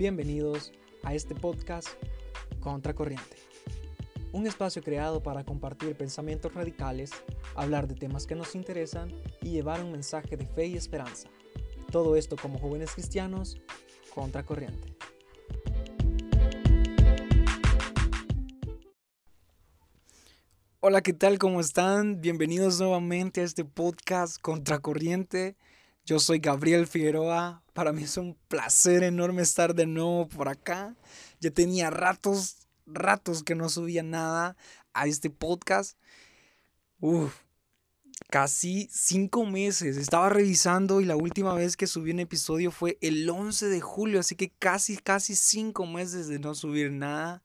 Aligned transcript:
Bienvenidos 0.00 0.72
a 1.02 1.12
este 1.12 1.34
podcast 1.34 1.86
Contracorriente, 2.60 3.36
un 4.32 4.46
espacio 4.46 4.82
creado 4.82 5.22
para 5.22 5.44
compartir 5.44 5.94
pensamientos 5.94 6.54
radicales, 6.54 7.10
hablar 7.54 7.86
de 7.86 7.96
temas 7.96 8.26
que 8.26 8.34
nos 8.34 8.54
interesan 8.54 9.12
y 9.42 9.50
llevar 9.50 9.84
un 9.84 9.92
mensaje 9.92 10.38
de 10.38 10.46
fe 10.46 10.68
y 10.68 10.76
esperanza. 10.78 11.28
Todo 11.92 12.16
esto 12.16 12.36
como 12.40 12.58
jóvenes 12.58 12.92
cristianos, 12.92 13.60
Contracorriente. 14.14 14.96
Hola, 20.80 21.02
¿qué 21.02 21.12
tal? 21.12 21.38
¿Cómo 21.38 21.60
están? 21.60 22.22
Bienvenidos 22.22 22.80
nuevamente 22.80 23.42
a 23.42 23.44
este 23.44 23.66
podcast 23.66 24.40
Contracorriente. 24.40 25.58
Yo 26.10 26.18
soy 26.18 26.40
Gabriel 26.40 26.88
Figueroa. 26.88 27.62
Para 27.72 27.92
mí 27.92 28.02
es 28.02 28.16
un 28.16 28.36
placer 28.48 29.04
enorme 29.04 29.42
estar 29.42 29.76
de 29.76 29.86
nuevo 29.86 30.28
por 30.28 30.48
acá. 30.48 30.96
Ya 31.38 31.52
tenía 31.52 31.88
ratos, 31.88 32.66
ratos 32.84 33.44
que 33.44 33.54
no 33.54 33.68
subía 33.68 34.02
nada 34.02 34.56
a 34.92 35.06
este 35.06 35.30
podcast. 35.30 35.96
Uf, 36.98 37.32
casi 38.28 38.88
cinco 38.90 39.46
meses. 39.46 39.96
Estaba 39.96 40.30
revisando 40.30 41.00
y 41.00 41.04
la 41.04 41.14
última 41.14 41.54
vez 41.54 41.76
que 41.76 41.86
subí 41.86 42.10
un 42.10 42.18
episodio 42.18 42.72
fue 42.72 42.98
el 43.00 43.30
11 43.30 43.66
de 43.66 43.80
julio. 43.80 44.18
Así 44.18 44.34
que 44.34 44.50
casi, 44.50 44.96
casi 44.96 45.36
cinco 45.36 45.86
meses 45.86 46.26
de 46.26 46.40
no 46.40 46.56
subir 46.56 46.90
nada. 46.90 47.44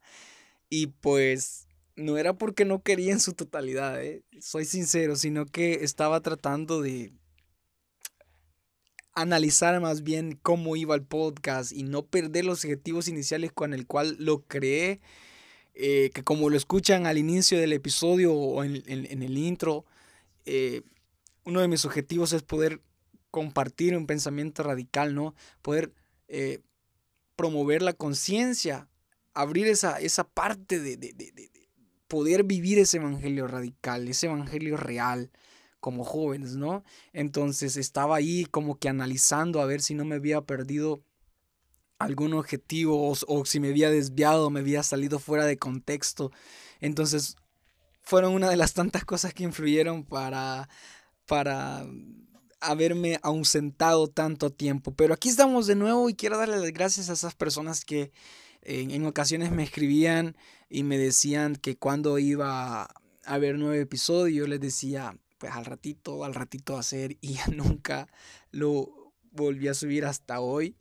Y 0.71 0.87
pues 0.87 1.67
no 1.95 2.17
era 2.17 2.35
porque 2.35 2.65
no 2.65 2.81
quería 2.81 3.11
en 3.11 3.19
su 3.19 3.33
totalidad, 3.33 4.03
¿eh? 4.03 4.23
soy 4.41 4.65
sincero, 4.65 5.15
sino 5.15 5.45
que 5.45 5.83
estaba 5.83 6.19
tratando 6.21 6.81
de 6.81 7.13
analizar 9.15 9.79
más 9.81 10.03
bien 10.03 10.37
cómo 10.41 10.75
iba 10.75 10.95
el 10.95 11.03
podcast 11.03 11.71
y 11.71 11.83
no 11.83 12.05
perder 12.05 12.45
los 12.45 12.63
objetivos 12.63 13.07
iniciales 13.07 13.51
con 13.51 13.73
el 13.73 13.87
cual 13.87 14.15
lo 14.19 14.41
creé, 14.41 15.01
eh, 15.73 16.11
que 16.13 16.23
como 16.23 16.49
lo 16.49 16.57
escuchan 16.57 17.05
al 17.07 17.17
inicio 17.17 17.59
del 17.59 17.73
episodio 17.73 18.33
o 18.33 18.63
en, 18.63 18.83
el 18.85 19.37
intro, 19.37 19.85
eh, 20.45 20.81
uno 21.43 21.61
de 21.61 21.67
mis 21.67 21.85
objetivos 21.85 22.33
es 22.33 22.43
poder 22.43 22.81
compartir 23.31 23.97
un 23.97 24.05
pensamiento 24.05 24.63
radical, 24.63 25.15
¿no? 25.15 25.35
Poder 25.61 25.91
promover 27.35 27.81
la 27.81 27.93
conciencia, 27.93 28.87
abrir 29.33 29.67
esa, 29.67 29.99
esa 29.99 30.23
parte 30.23 30.79
de, 30.79 30.97
poder 32.07 32.43
vivir 32.43 32.79
ese 32.79 32.97
evangelio 32.97 33.47
radical, 33.47 34.07
ese 34.07 34.27
evangelio 34.27 34.77
real 34.77 35.31
como 35.85 36.03
jóvenes, 36.03 36.55
¿no? 36.55 36.83
Entonces 37.13 37.77
estaba 37.77 38.15
ahí 38.15 38.45
como 38.45 38.79
que 38.79 38.89
analizando 38.89 39.61
a 39.61 39.67
ver 39.67 39.83
si 39.83 39.93
no 39.93 40.03
me 40.03 40.15
había 40.15 40.41
perdido 40.41 41.03
algún 41.99 42.33
objetivo 42.33 43.15
o, 43.27 43.45
si 43.45 43.59
me 43.59 43.67
había 43.67 43.91
desviado, 43.91 44.49
me 44.49 44.61
había 44.61 44.81
salido 44.81 45.19
fuera 45.19 45.45
de 45.45 45.59
contexto. 45.59 46.31
Entonces 46.81 47.35
fueron 48.01 48.33
una 48.33 48.49
de 48.49 48.55
las 48.55 48.73
tantas 48.73 49.05
cosas 49.05 49.35
que 49.35 49.43
influyeron 49.43 50.03
para, 50.03 50.69
para 51.27 51.85
haberme 52.61 53.19
ausentado 53.21 54.07
tanto 54.07 54.49
tiempo. 54.49 54.91
Pero 54.95 55.13
aquí 55.13 55.29
estamos 55.29 55.67
de 55.67 55.75
nuevo 55.75 56.09
y 56.09 56.15
quiero 56.15 56.39
darle 56.39 56.57
las 56.57 56.73
gracias 56.73 57.11
a 57.11 57.13
esas 57.13 57.35
personas 57.35 57.85
que 57.85 58.11
en, 58.63 59.05
ocasiones 59.05 59.51
me 59.51 59.61
escribían 59.61 60.35
y 60.67 60.81
me 60.81 60.97
decían 60.97 61.55
que 61.55 61.77
cuando 61.77 62.17
iba 62.17 62.81
a 62.81 62.95
haber 63.23 63.59
nueve 63.59 63.81
episodios, 63.81 64.35
yo 64.35 64.47
les 64.47 64.59
decía, 64.59 65.15
pues 65.45 65.55
al 65.55 65.65
ratito, 65.65 66.25
al 66.25 66.33
ratito 66.33 66.77
hacer 66.77 67.17
y 67.21 67.33
ya 67.33 67.47
nunca 67.55 68.07
lo 68.51 69.13
volví 69.31 69.67
a 69.67 69.73
subir 69.73 70.05
hasta 70.05 70.39
hoy. 70.39 70.75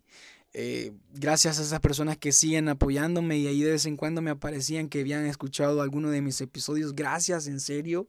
Eh, 0.56 0.93
gracias 1.12 1.59
a 1.59 1.62
esas 1.62 1.81
personas 1.81 2.17
que 2.17 2.31
siguen 2.31 2.69
apoyándome 2.69 3.39
y 3.39 3.48
ahí 3.48 3.61
de 3.62 3.73
vez 3.73 3.87
en 3.87 3.97
cuando 3.97 4.23
me 4.23 4.31
aparecían 4.31 4.89
que 4.89 5.01
habían 5.01 5.27
escuchado 5.27 5.83
alguno 5.83 6.11
de 6.11 6.23
mis 6.23 6.41
episodios. 6.41 6.94
Gracias, 6.94 7.49
en 7.49 7.61
serio. 7.61 8.09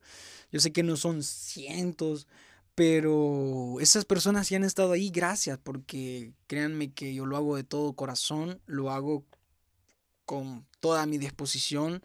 Yo 0.51 0.59
sé 0.59 0.71
que 0.71 0.83
no 0.83 0.95
son 0.95 1.23
cientos, 1.23 2.27
pero 2.75 3.77
esas 3.79 4.05
personas 4.05 4.47
sí 4.47 4.55
han 4.55 4.63
estado 4.63 4.91
ahí. 4.91 5.09
Gracias, 5.09 5.57
porque 5.57 6.33
créanme 6.47 6.93
que 6.93 7.15
yo 7.15 7.25
lo 7.25 7.35
hago 7.35 7.55
de 7.55 7.63
todo 7.63 7.93
corazón, 7.93 8.61
lo 8.67 8.91
hago 8.91 9.25
con 10.25 10.65
toda 10.79 11.05
mi 11.07 11.17
disposición 11.17 12.01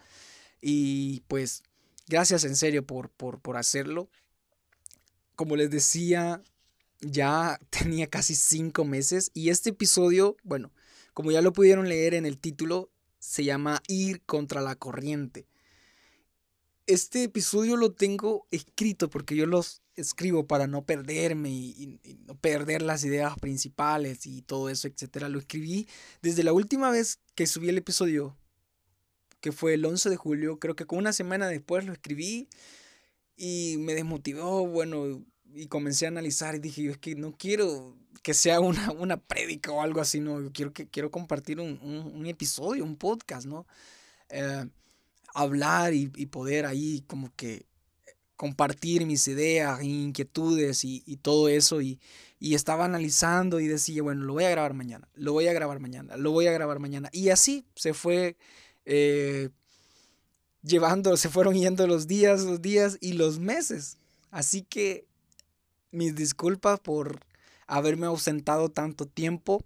y 0.60 1.20
pues 1.28 1.62
gracias 2.10 2.44
en 2.44 2.56
serio 2.56 2.86
por, 2.86 3.10
por, 3.10 3.56
hacerlo. 3.56 4.08
Como 5.40 5.56
les 5.56 5.70
decía, 5.70 6.42
ya 7.00 7.58
tenía 7.70 8.08
casi 8.08 8.34
cinco 8.34 8.84
meses 8.84 9.30
y 9.32 9.48
este 9.48 9.70
episodio, 9.70 10.36
bueno, 10.42 10.70
como 11.14 11.30
ya 11.30 11.40
lo 11.40 11.54
pudieron 11.54 11.88
leer 11.88 12.12
en 12.12 12.26
el 12.26 12.36
título, 12.36 12.90
se 13.20 13.44
llama 13.44 13.80
Ir 13.88 14.20
contra 14.26 14.60
la 14.60 14.74
corriente. 14.74 15.46
Este 16.86 17.22
episodio 17.22 17.78
lo 17.78 17.92
tengo 17.92 18.46
escrito 18.50 19.08
porque 19.08 19.34
yo 19.34 19.46
los 19.46 19.80
escribo 19.96 20.46
para 20.46 20.66
no 20.66 20.84
perderme 20.84 21.48
y, 21.48 21.98
no 22.26 22.34
perder 22.34 22.82
las 22.82 23.02
ideas 23.04 23.38
principales 23.38 24.26
y 24.26 24.42
todo 24.42 24.68
eso, 24.68 24.88
etcétera. 24.88 25.30
Lo 25.30 25.38
escribí 25.38 25.88
desde 26.20 26.44
la 26.44 26.52
última 26.52 26.90
vez 26.90 27.18
que 27.34 27.46
subí 27.46 27.70
el 27.70 27.78
episodio, 27.78 28.36
que 29.40 29.52
fue 29.52 29.72
el 29.72 29.86
11 29.86 30.10
de 30.10 30.16
julio, 30.16 30.58
creo 30.58 30.76
que 30.76 30.84
con 30.84 30.98
una 30.98 31.14
semana 31.14 31.48
después 31.48 31.86
lo 31.86 31.94
escribí 31.94 32.46
y 33.42 33.76
me 33.78 33.94
desmotivó, 33.94 34.66
bueno, 34.66 35.24
y 35.54 35.66
comencé 35.66 36.06
a 36.06 36.08
analizar 36.08 36.54
y 36.54 36.58
dije, 36.58 36.82
yo 36.82 36.90
es 36.92 36.98
que 36.98 37.14
no 37.14 37.32
quiero 37.32 37.96
que 38.22 38.34
sea 38.34 38.60
una, 38.60 38.90
una 38.98 39.16
prédica 39.16 39.72
o 39.72 39.82
algo 39.82 40.00
así, 40.00 40.20
no, 40.20 40.50
quiero, 40.52 40.72
que, 40.72 40.88
quiero 40.88 41.10
compartir 41.10 41.60
un, 41.60 42.26
episodio, 42.26 42.84
un 42.84 42.96
podcast, 42.96 43.46
¿no? 43.46 43.66
Eh, 44.28 44.66
hablar 45.34 45.94
y, 45.94 46.10
y 46.16 46.26
poder 46.26 46.66
ahí 46.66 47.02
como 47.06 47.32
que 47.36 47.66
compartir 48.40 49.04
mis 49.04 49.28
ideas, 49.28 49.82
inquietudes 49.82 50.82
y, 50.82 51.18
todo 51.20 51.50
eso. 51.50 51.82
Y, 51.82 52.00
estaba 52.40 52.86
analizando 52.86 53.60
y 53.60 53.68
decía, 53.68 54.02
bueno, 54.02 54.24
lo 54.24 54.32
voy 54.32 54.44
a 54.44 54.50
grabar 54.50 54.72
mañana, 54.72 55.06
lo 55.12 55.34
voy 55.34 55.46
a 55.46 55.52
grabar 55.52 55.78
mañana, 55.78 56.16
lo 56.16 56.30
voy 56.30 56.46
a 56.46 56.52
grabar 56.52 56.78
mañana. 56.78 57.10
Y 57.12 57.28
así 57.28 57.66
se 57.74 57.92
fue 57.92 58.38
eh, 58.86 59.50
llevando, 60.62 61.18
se 61.18 61.28
fueron 61.28 61.54
yendo 61.54 61.86
los 61.86 62.06
días, 62.06 62.44
los 62.44 62.62
días 62.62 62.96
y 63.02 63.12
los 63.12 63.38
meses. 63.38 63.98
Así 64.30 64.62
que 64.62 65.06
mis 65.90 66.14
disculpas 66.14 66.80
por 66.80 67.20
haberme 67.66 68.06
ausentado 68.06 68.68
tanto 68.68 69.06
tiempo. 69.06 69.64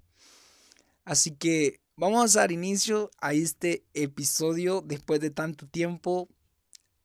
Así 1.05 1.33
que 1.33 1.81
vamos 1.97 2.37
a 2.37 2.41
dar 2.41 2.53
inicio 2.53 3.11
a 3.21 3.35
este 3.35 3.85
episodio 3.95 4.81
después 4.81 5.21
de 5.21 5.31
tanto 5.31 5.67
tiempo 5.67 6.29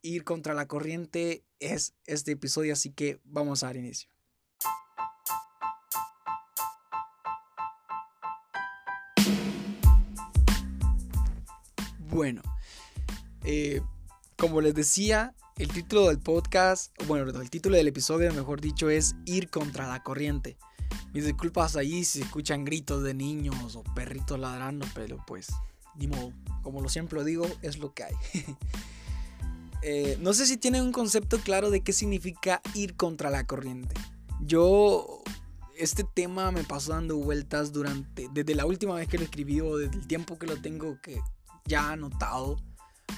ir 0.02 0.24
contra 0.24 0.54
la 0.54 0.68
corriente 0.68 1.44
es 1.60 1.94
este 2.06 2.32
episodio, 2.32 2.74
así 2.74 2.92
que 2.92 3.20
vamos 3.26 3.64
a 3.64 3.68
dar 3.68 3.78
inicio. 3.78 4.10
Bueno, 12.10 12.42
eh, 13.44 13.82
como 14.38 14.62
les 14.62 14.74
decía, 14.74 15.36
el 15.60 15.68
título 15.68 16.08
del 16.08 16.20
podcast, 16.20 16.94
bueno, 17.06 17.30
el 17.30 17.50
título 17.50 17.76
del 17.76 17.90
episodio, 17.90 18.34
mejor 18.34 18.62
dicho, 18.62 18.90
es 18.90 19.16
Ir 19.26 19.50
contra 19.50 19.88
la 19.88 20.02
corriente. 20.02 20.58
Mis 21.14 21.26
disculpas 21.26 21.76
ahí 21.76 22.06
si 22.06 22.22
escuchan 22.22 22.64
gritos 22.64 23.04
de 23.04 23.14
niños 23.14 23.76
o 23.76 23.84
perritos 23.94 24.40
ladrando, 24.40 24.88
pero 24.96 25.18
pues, 25.28 25.48
ni 25.96 26.08
modo, 26.08 26.32
como 26.64 26.82
lo 26.82 26.88
siempre 26.88 27.26
digo, 27.26 27.46
es 27.62 27.78
lo 27.78 27.94
que 27.94 28.06
hay. 28.06 28.16
Eh, 29.82 30.18
no 30.20 30.34
sé 30.34 30.46
si 30.46 30.58
tienen 30.58 30.84
un 30.84 30.92
concepto 30.92 31.40
claro 31.40 31.70
de 31.70 31.80
qué 31.80 31.94
significa 31.94 32.62
ir 32.74 32.98
contra 32.98 33.30
la 33.30 33.48
corriente. 33.48 33.96
Yo, 34.42 35.24
este 35.78 36.04
tema 36.04 36.52
me 36.52 36.66
pasó 36.66 36.92
dando 36.92 37.16
vueltas 37.16 37.72
durante, 37.72 38.28
desde 38.34 38.56
la 38.56 38.66
última 38.66 38.96
vez 38.96 39.08
que 39.08 39.18
lo 39.18 39.24
escribí 39.24 39.62
o 39.62 39.78
desde 39.78 39.96
el 39.96 40.06
tiempo 40.06 40.38
que 40.38 40.48
lo 40.48 40.58
tengo 40.58 41.00
que 41.00 41.22
ya 41.64 41.94
anotado, 41.94 42.58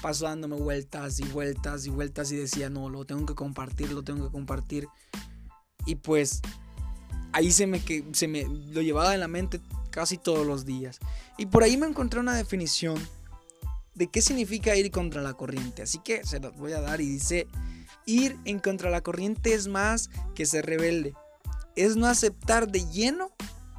pasó 0.00 0.26
dándome 0.26 0.56
vueltas 0.56 1.20
y 1.20 1.24
vueltas 1.24 1.86
y 1.86 1.90
vueltas 1.90 2.32
y 2.32 2.36
decía, 2.36 2.70
no, 2.70 2.88
lo 2.88 3.04
tengo 3.04 3.26
que 3.26 3.34
compartir, 3.34 3.92
lo 3.92 4.02
tengo 4.02 4.26
que 4.26 4.32
compartir. 4.32 4.88
Y 5.86 5.96
pues 5.96 6.40
ahí 7.32 7.50
se 7.52 7.66
me, 7.66 7.80
que, 7.80 8.04
se 8.12 8.28
me 8.28 8.44
lo 8.44 8.82
llevaba 8.82 9.14
en 9.14 9.20
la 9.20 9.28
mente 9.28 9.60
casi 9.90 10.18
todos 10.18 10.46
los 10.46 10.64
días. 10.64 10.98
Y 11.38 11.46
por 11.46 11.62
ahí 11.62 11.76
me 11.76 11.86
encontré 11.86 12.20
una 12.20 12.34
definición 12.34 12.96
de 13.94 14.08
qué 14.08 14.22
significa 14.22 14.76
ir 14.76 14.90
contra 14.90 15.22
la 15.22 15.34
corriente. 15.34 15.82
Así 15.82 15.98
que 15.98 16.24
se 16.24 16.40
los 16.40 16.56
voy 16.56 16.72
a 16.72 16.80
dar 16.80 17.00
y 17.00 17.08
dice, 17.08 17.46
ir 18.06 18.36
en 18.44 18.58
contra 18.58 18.90
la 18.90 19.02
corriente 19.02 19.54
es 19.54 19.68
más 19.68 20.10
que 20.34 20.46
ser 20.46 20.66
rebelde. 20.66 21.14
Es 21.76 21.96
no 21.96 22.06
aceptar 22.06 22.70
de 22.70 22.88
lleno 22.90 23.30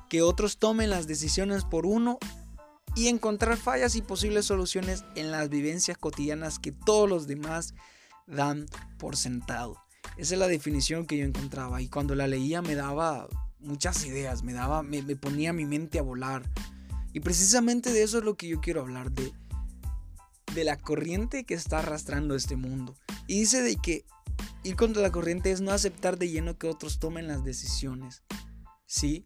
que 0.09 0.21
otros 0.21 0.57
tomen 0.57 0.89
las 0.89 1.07
decisiones 1.07 1.65
por 1.65 1.85
uno 1.85 2.19
y 2.95 3.07
encontrar 3.07 3.57
fallas 3.57 3.95
y 3.95 4.01
posibles 4.01 4.45
soluciones 4.45 5.03
en 5.15 5.31
las 5.31 5.49
vivencias 5.49 5.97
cotidianas 5.97 6.59
que 6.59 6.71
todos 6.71 7.09
los 7.09 7.27
demás 7.27 7.73
dan 8.27 8.65
por 8.97 9.17
sentado. 9.17 9.77
Esa 10.17 10.35
es 10.35 10.39
la 10.39 10.47
definición 10.47 11.05
que 11.05 11.17
yo 11.17 11.25
encontraba 11.25 11.81
y 11.81 11.89
cuando 11.89 12.13
la 12.15 12.27
leía 12.27 12.61
me 12.61 12.75
daba 12.75 13.27
muchas 13.59 14.05
ideas, 14.05 14.43
me 14.43 14.53
daba 14.53 14.83
me, 14.83 15.01
me 15.01 15.15
ponía 15.15 15.53
mi 15.53 15.65
mente 15.65 15.97
a 15.97 16.03
volar 16.03 16.43
Y 17.13 17.21
precisamente 17.21 17.91
de 17.91 18.03
eso 18.03 18.19
es 18.19 18.23
lo 18.23 18.35
que 18.35 18.47
yo 18.47 18.61
quiero 18.61 18.81
hablar, 18.81 19.11
de, 19.11 19.31
de 20.53 20.63
la 20.63 20.77
corriente 20.77 21.45
que 21.45 21.53
está 21.53 21.79
arrastrando 21.79 22.35
este 22.35 22.55
mundo. 22.55 22.95
Y 23.27 23.39
dice 23.39 23.61
de 23.61 23.75
que 23.77 24.05
ir 24.63 24.75
contra 24.75 25.01
la 25.01 25.11
corriente 25.11 25.51
es 25.51 25.61
no 25.61 25.71
aceptar 25.71 26.17
de 26.17 26.29
lleno 26.29 26.57
que 26.57 26.67
otros 26.67 26.99
tomen 26.99 27.27
las 27.27 27.43
decisiones. 27.43 28.23
¿Sí? 28.85 29.25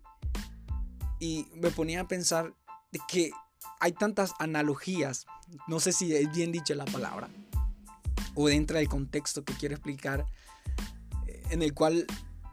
Y 1.19 1.47
me 1.55 1.71
ponía 1.71 2.01
a 2.01 2.07
pensar 2.07 2.53
de 2.91 2.99
que 3.07 3.31
hay 3.79 3.91
tantas 3.91 4.33
analogías, 4.39 5.25
no 5.67 5.79
sé 5.79 5.91
si 5.91 6.13
es 6.13 6.31
bien 6.31 6.51
dicha 6.51 6.75
la 6.75 6.85
palabra, 6.85 7.29
o 8.35 8.47
dentro 8.47 8.77
del 8.77 8.87
contexto 8.87 9.43
que 9.43 9.53
quiero 9.53 9.75
explicar, 9.75 10.25
eh, 11.27 11.43
en 11.49 11.61
el 11.61 11.73
cual 11.73 12.05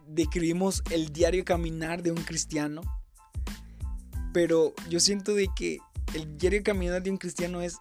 describimos 0.06 0.82
el 0.90 1.12
diario 1.12 1.44
caminar 1.44 2.02
de 2.02 2.12
un 2.12 2.22
cristiano, 2.22 2.82
pero 4.32 4.74
yo 4.88 5.00
siento 5.00 5.34
de 5.34 5.48
que 5.54 5.78
el 6.14 6.36
diario 6.38 6.62
caminar 6.62 7.02
de 7.02 7.10
un 7.10 7.16
cristiano 7.16 7.60
es 7.60 7.78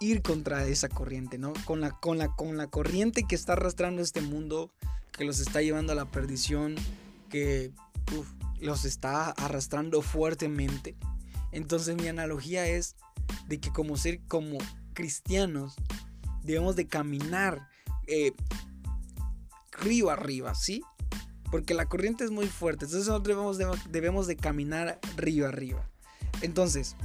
ir 0.00 0.22
contra 0.22 0.66
esa 0.66 0.88
corriente, 0.88 1.38
¿no? 1.38 1.52
Con 1.66 1.80
la, 1.80 1.90
con 1.90 2.18
la, 2.18 2.34
con 2.34 2.56
la 2.56 2.68
corriente 2.68 3.24
que 3.28 3.34
está 3.34 3.52
arrastrando 3.52 4.02
este 4.02 4.22
mundo, 4.22 4.72
que 5.12 5.24
los 5.24 5.40
está 5.40 5.60
llevando 5.60 5.92
a 5.92 5.96
la 5.96 6.06
perdición, 6.06 6.74
que 7.28 7.72
los 8.60 8.84
está 8.84 9.30
arrastrando 9.30 10.02
fuertemente. 10.02 10.96
Entonces 11.52 11.96
mi 11.96 12.08
analogía 12.08 12.66
es 12.66 12.96
de 13.48 13.60
que 13.60 13.70
como 13.70 13.96
ser 13.96 14.20
como 14.28 14.58
cristianos 14.94 15.76
debemos 16.42 16.76
de 16.76 16.86
caminar 16.86 17.68
eh, 18.06 18.32
río 19.72 20.10
arriba, 20.10 20.54
¿sí? 20.54 20.82
Porque 21.50 21.74
la 21.74 21.86
corriente 21.86 22.24
es 22.24 22.30
muy 22.30 22.46
fuerte, 22.46 22.84
entonces 22.84 23.08
nosotros 23.08 23.58
debemos 23.90 24.26
de, 24.26 24.36
caminar 24.36 25.00
río 25.16 25.48
arriba. 25.48 25.88
Entonces, 26.42 26.96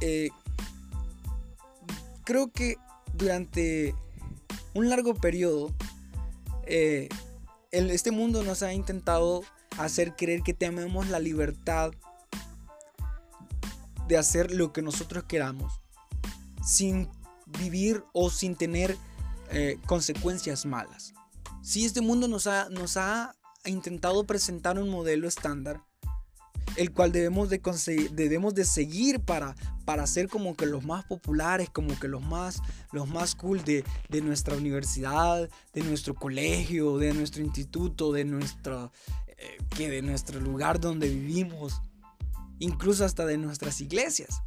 eh, 0.00 0.30
creo 2.24 2.50
que 2.50 2.76
durante 3.12 3.94
un 4.74 4.90
largo 4.90 5.14
periodo, 5.14 5.72
eh, 6.66 7.08
este 7.70 8.10
mundo 8.10 8.42
nos 8.42 8.62
ha 8.62 8.72
intentado 8.72 9.42
hacer 9.78 10.14
creer 10.16 10.42
que 10.42 10.54
tenemos 10.54 11.08
la 11.08 11.18
libertad 11.18 11.92
de 14.08 14.18
hacer 14.18 14.52
lo 14.52 14.72
que 14.72 14.82
nosotros 14.82 15.24
queramos, 15.24 15.80
sin 16.64 17.08
vivir 17.58 18.04
o 18.12 18.30
sin 18.30 18.56
tener 18.56 18.96
eh, 19.50 19.78
consecuencias 19.86 20.66
malas. 20.66 21.14
Si 21.62 21.84
este 21.84 22.00
mundo 22.00 22.28
nos 22.28 22.46
ha, 22.46 22.68
nos 22.68 22.96
ha 22.96 23.34
intentado 23.64 24.26
presentar 24.26 24.78
un 24.78 24.90
modelo 24.90 25.28
estándar, 25.28 25.82
el 26.76 26.92
cual 26.92 27.12
debemos 27.12 27.48
de, 27.50 27.60
debemos 28.12 28.54
de 28.54 28.64
seguir 28.64 29.20
para, 29.20 29.54
para 29.84 30.06
ser 30.06 30.28
como 30.28 30.56
que 30.56 30.66
los 30.66 30.84
más 30.84 31.04
populares, 31.04 31.70
como 31.70 31.98
que 31.98 32.08
los 32.08 32.22
más, 32.22 32.60
los 32.92 33.08
más 33.08 33.34
cool 33.34 33.62
de, 33.64 33.84
de 34.08 34.20
nuestra 34.20 34.56
universidad, 34.56 35.48
de 35.72 35.82
nuestro 35.82 36.14
colegio, 36.14 36.98
de 36.98 37.14
nuestro 37.14 37.42
instituto, 37.42 38.12
de 38.12 38.24
nuestro, 38.24 38.90
eh, 39.28 39.58
que 39.76 39.88
de 39.88 40.02
nuestro 40.02 40.40
lugar 40.40 40.80
donde 40.80 41.08
vivimos 41.08 41.80
incluso 42.64 43.04
hasta 43.04 43.26
de 43.26 43.38
nuestras 43.38 43.80
iglesias. 43.80 44.42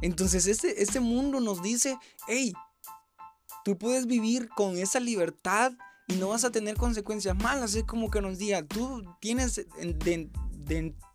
Entonces 0.00 0.46
este, 0.46 0.82
este 0.82 1.00
mundo 1.00 1.40
nos 1.40 1.62
dice, 1.62 1.98
hey, 2.26 2.52
tú 3.64 3.76
puedes 3.76 4.06
vivir 4.06 4.48
con 4.48 4.78
esa 4.78 5.00
libertad 5.00 5.72
y 6.06 6.14
no 6.14 6.28
vas 6.28 6.44
a 6.44 6.50
tener 6.50 6.76
consecuencias 6.76 7.36
malas. 7.36 7.74
Es 7.74 7.84
como 7.84 8.10
que 8.10 8.20
nos 8.20 8.38
diga, 8.38 8.62
tú 8.62 9.04
tienes 9.20 9.66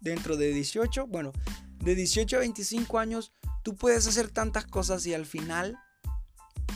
dentro 0.01 0.37
de 0.37 0.53
18, 0.53 1.07
bueno, 1.07 1.31
de 1.79 1.95
18 1.95 2.37
a 2.37 2.39
25 2.39 2.99
años, 2.99 3.31
tú 3.63 3.75
puedes 3.75 4.07
hacer 4.07 4.29
tantas 4.29 4.65
cosas 4.65 5.05
y 5.05 5.13
al 5.13 5.25
final, 5.25 5.79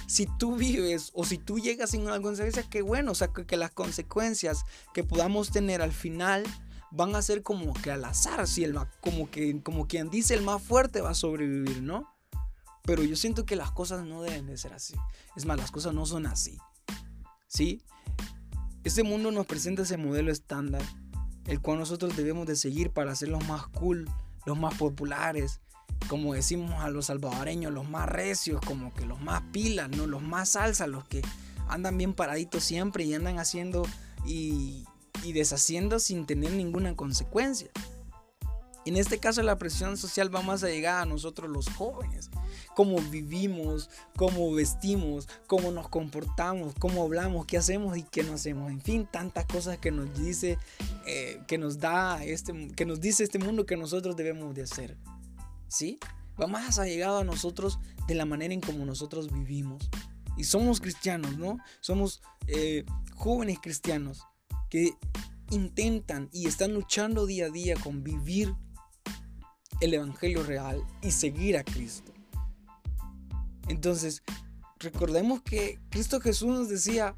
si 0.08 0.28
tú 0.38 0.56
vives 0.56 1.12
o 1.14 1.26
si 1.26 1.38
tú 1.38 1.60
llegas 1.60 1.92
sin 1.92 2.02
una 2.02 2.22
consecuencia, 2.22 2.66
qué 2.70 2.82
bueno, 2.82 3.12
o 3.12 3.16
sea, 3.16 3.28
que 3.28 3.58
las 3.58 3.72
consecuencias 3.72 4.64
que 4.94 5.04
podamos 5.04 5.52
tener 5.52 5.82
al 5.82 5.92
final 5.92 6.44
van 6.92 7.16
a 7.16 7.22
ser 7.22 7.44
como 7.44 7.74
que 7.74 7.92
al 7.92 8.06
azar, 8.06 8.48
si 8.48 8.64
el, 8.64 8.78
como, 9.02 9.30
que, 9.30 9.62
como 9.62 9.88
quien 9.88 10.10
dice 10.10 10.34
el 10.34 10.44
más 10.44 10.62
fuerte 10.62 11.02
va 11.02 11.12
a 11.12 11.16
sobrevivir, 11.16 11.82
¿no? 11.82 12.14
Pero 12.84 13.04
yo 13.04 13.16
siento 13.16 13.46
que 13.46 13.56
las 13.56 13.72
cosas 13.72 14.06
no 14.06 14.22
deben 14.22 14.48
de 14.48 14.58
ser 14.58 14.74
así. 14.74 14.96
Es 15.36 15.46
más, 15.46 15.58
las 15.58 15.72
cosas 15.72 15.94
no 15.94 16.06
son 16.06 16.26
así. 16.26 16.58
¿Sí? 17.48 17.82
Este 18.84 19.04
mundo 19.04 19.32
nos 19.32 19.46
presenta 19.46 19.82
ese 19.82 19.98
modelo 19.98 20.32
estándar, 20.32 20.82
el 21.46 21.62
cual 21.62 21.80
nosotros 21.80 22.16
debemos 22.16 22.48
de 22.48 22.56
seguir 22.56 22.92
para 22.92 23.16
ser 23.16 23.30
los 23.30 23.46
más 23.46 23.68
cool, 23.68 24.10
los 24.46 24.58
más 24.58 24.76
populares, 24.76 25.60
como 26.08 26.34
decimos 26.34 26.82
a 26.82 26.90
los 26.90 27.08
salvadoreños, 27.08 27.74
los 27.74 27.90
más 27.90 28.08
recios, 28.08 28.62
como 28.66 28.94
que 28.94 29.06
los 29.06 29.20
más 29.20 29.42
pilas, 29.52 29.90
¿no? 29.90 30.08
Los 30.08 30.22
más 30.22 30.50
salsa, 30.50 30.88
los 30.88 31.06
que 31.06 31.22
andan 31.68 31.98
bien 31.98 32.14
paraditos 32.14 32.64
siempre 32.64 33.04
y 33.04 33.14
andan 33.14 33.40
haciendo 33.40 33.84
y, 34.26 34.86
y 35.24 35.34
deshaciendo 35.34 36.00
sin 36.00 36.26
tener 36.26 36.52
ninguna 36.52 36.96
consecuencia. 36.96 37.70
En 38.88 38.96
este 38.96 39.20
caso 39.20 39.44
la 39.44 39.58
presión 39.58 39.98
social 39.98 40.34
va 40.34 40.42
más 40.42 40.64
a 40.64 40.70
llegar 40.70 41.02
a 41.02 41.06
nosotros 41.06 41.52
los 41.52 41.68
jóvenes. 41.68 42.30
Cómo 42.74 43.02
vivimos, 43.02 43.90
cómo 44.16 44.54
vestimos, 44.54 45.28
cómo 45.46 45.72
nos 45.72 45.90
comportamos, 45.90 46.74
cómo 46.80 47.04
hablamos, 47.04 47.46
qué 47.46 47.58
hacemos 47.58 47.98
y 47.98 48.04
qué 48.04 48.24
no 48.24 48.36
hacemos. 48.36 48.72
En 48.72 48.80
fin, 48.80 49.06
tantas 49.06 49.46
cosas 49.46 49.78
que 49.78 49.92
nos 49.92 50.18
dice, 50.18 50.58
eh, 51.06 51.42
que 51.48 51.58
nos 51.58 51.80
da 51.80 52.24
este, 52.24 52.70
que 52.78 52.86
nos 52.86 53.02
dice 53.02 53.26
este 53.26 53.40
mundo 53.40 53.66
que 53.66 53.76
nosotros 53.76 54.16
debemos 54.16 54.56
de 54.56 54.64
hacer. 54.64 54.96
¿Sí? 55.68 56.00
Va 56.42 56.48
más 56.48 56.78
llegado 56.78 57.18
a 57.18 57.24
nosotros 57.26 57.80
de 58.08 58.16
la 58.16 58.24
manera 58.24 58.54
en 58.54 58.62
cómo 58.62 58.86
nosotros 58.86 59.34
vivimos. 59.34 59.90
Y 60.38 60.46
somos 60.46 60.80
cristianos, 60.80 61.38
¿no? 61.38 61.58
Somos 61.82 62.22
eh, 62.48 62.86
jóvenes 63.16 63.60
cristianos 63.60 64.26
que 64.70 64.94
intentan 65.52 66.30
y 66.32 66.48
están 66.48 66.74
luchando 66.74 67.26
día 67.26 67.46
a 67.46 67.50
día 67.50 67.76
con 67.76 68.04
vivir 68.04 68.54
el 69.80 69.94
Evangelio 69.94 70.44
real 70.44 70.84
y 71.02 71.12
seguir 71.12 71.58
a 71.58 71.64
Cristo. 71.64 72.14
Entonces, 73.68 74.24
recordemos 74.80 75.42
que 75.42 75.80
Cristo 75.90 76.20
Jesús 76.20 76.50
nos 76.50 76.70
decía, 76.70 77.16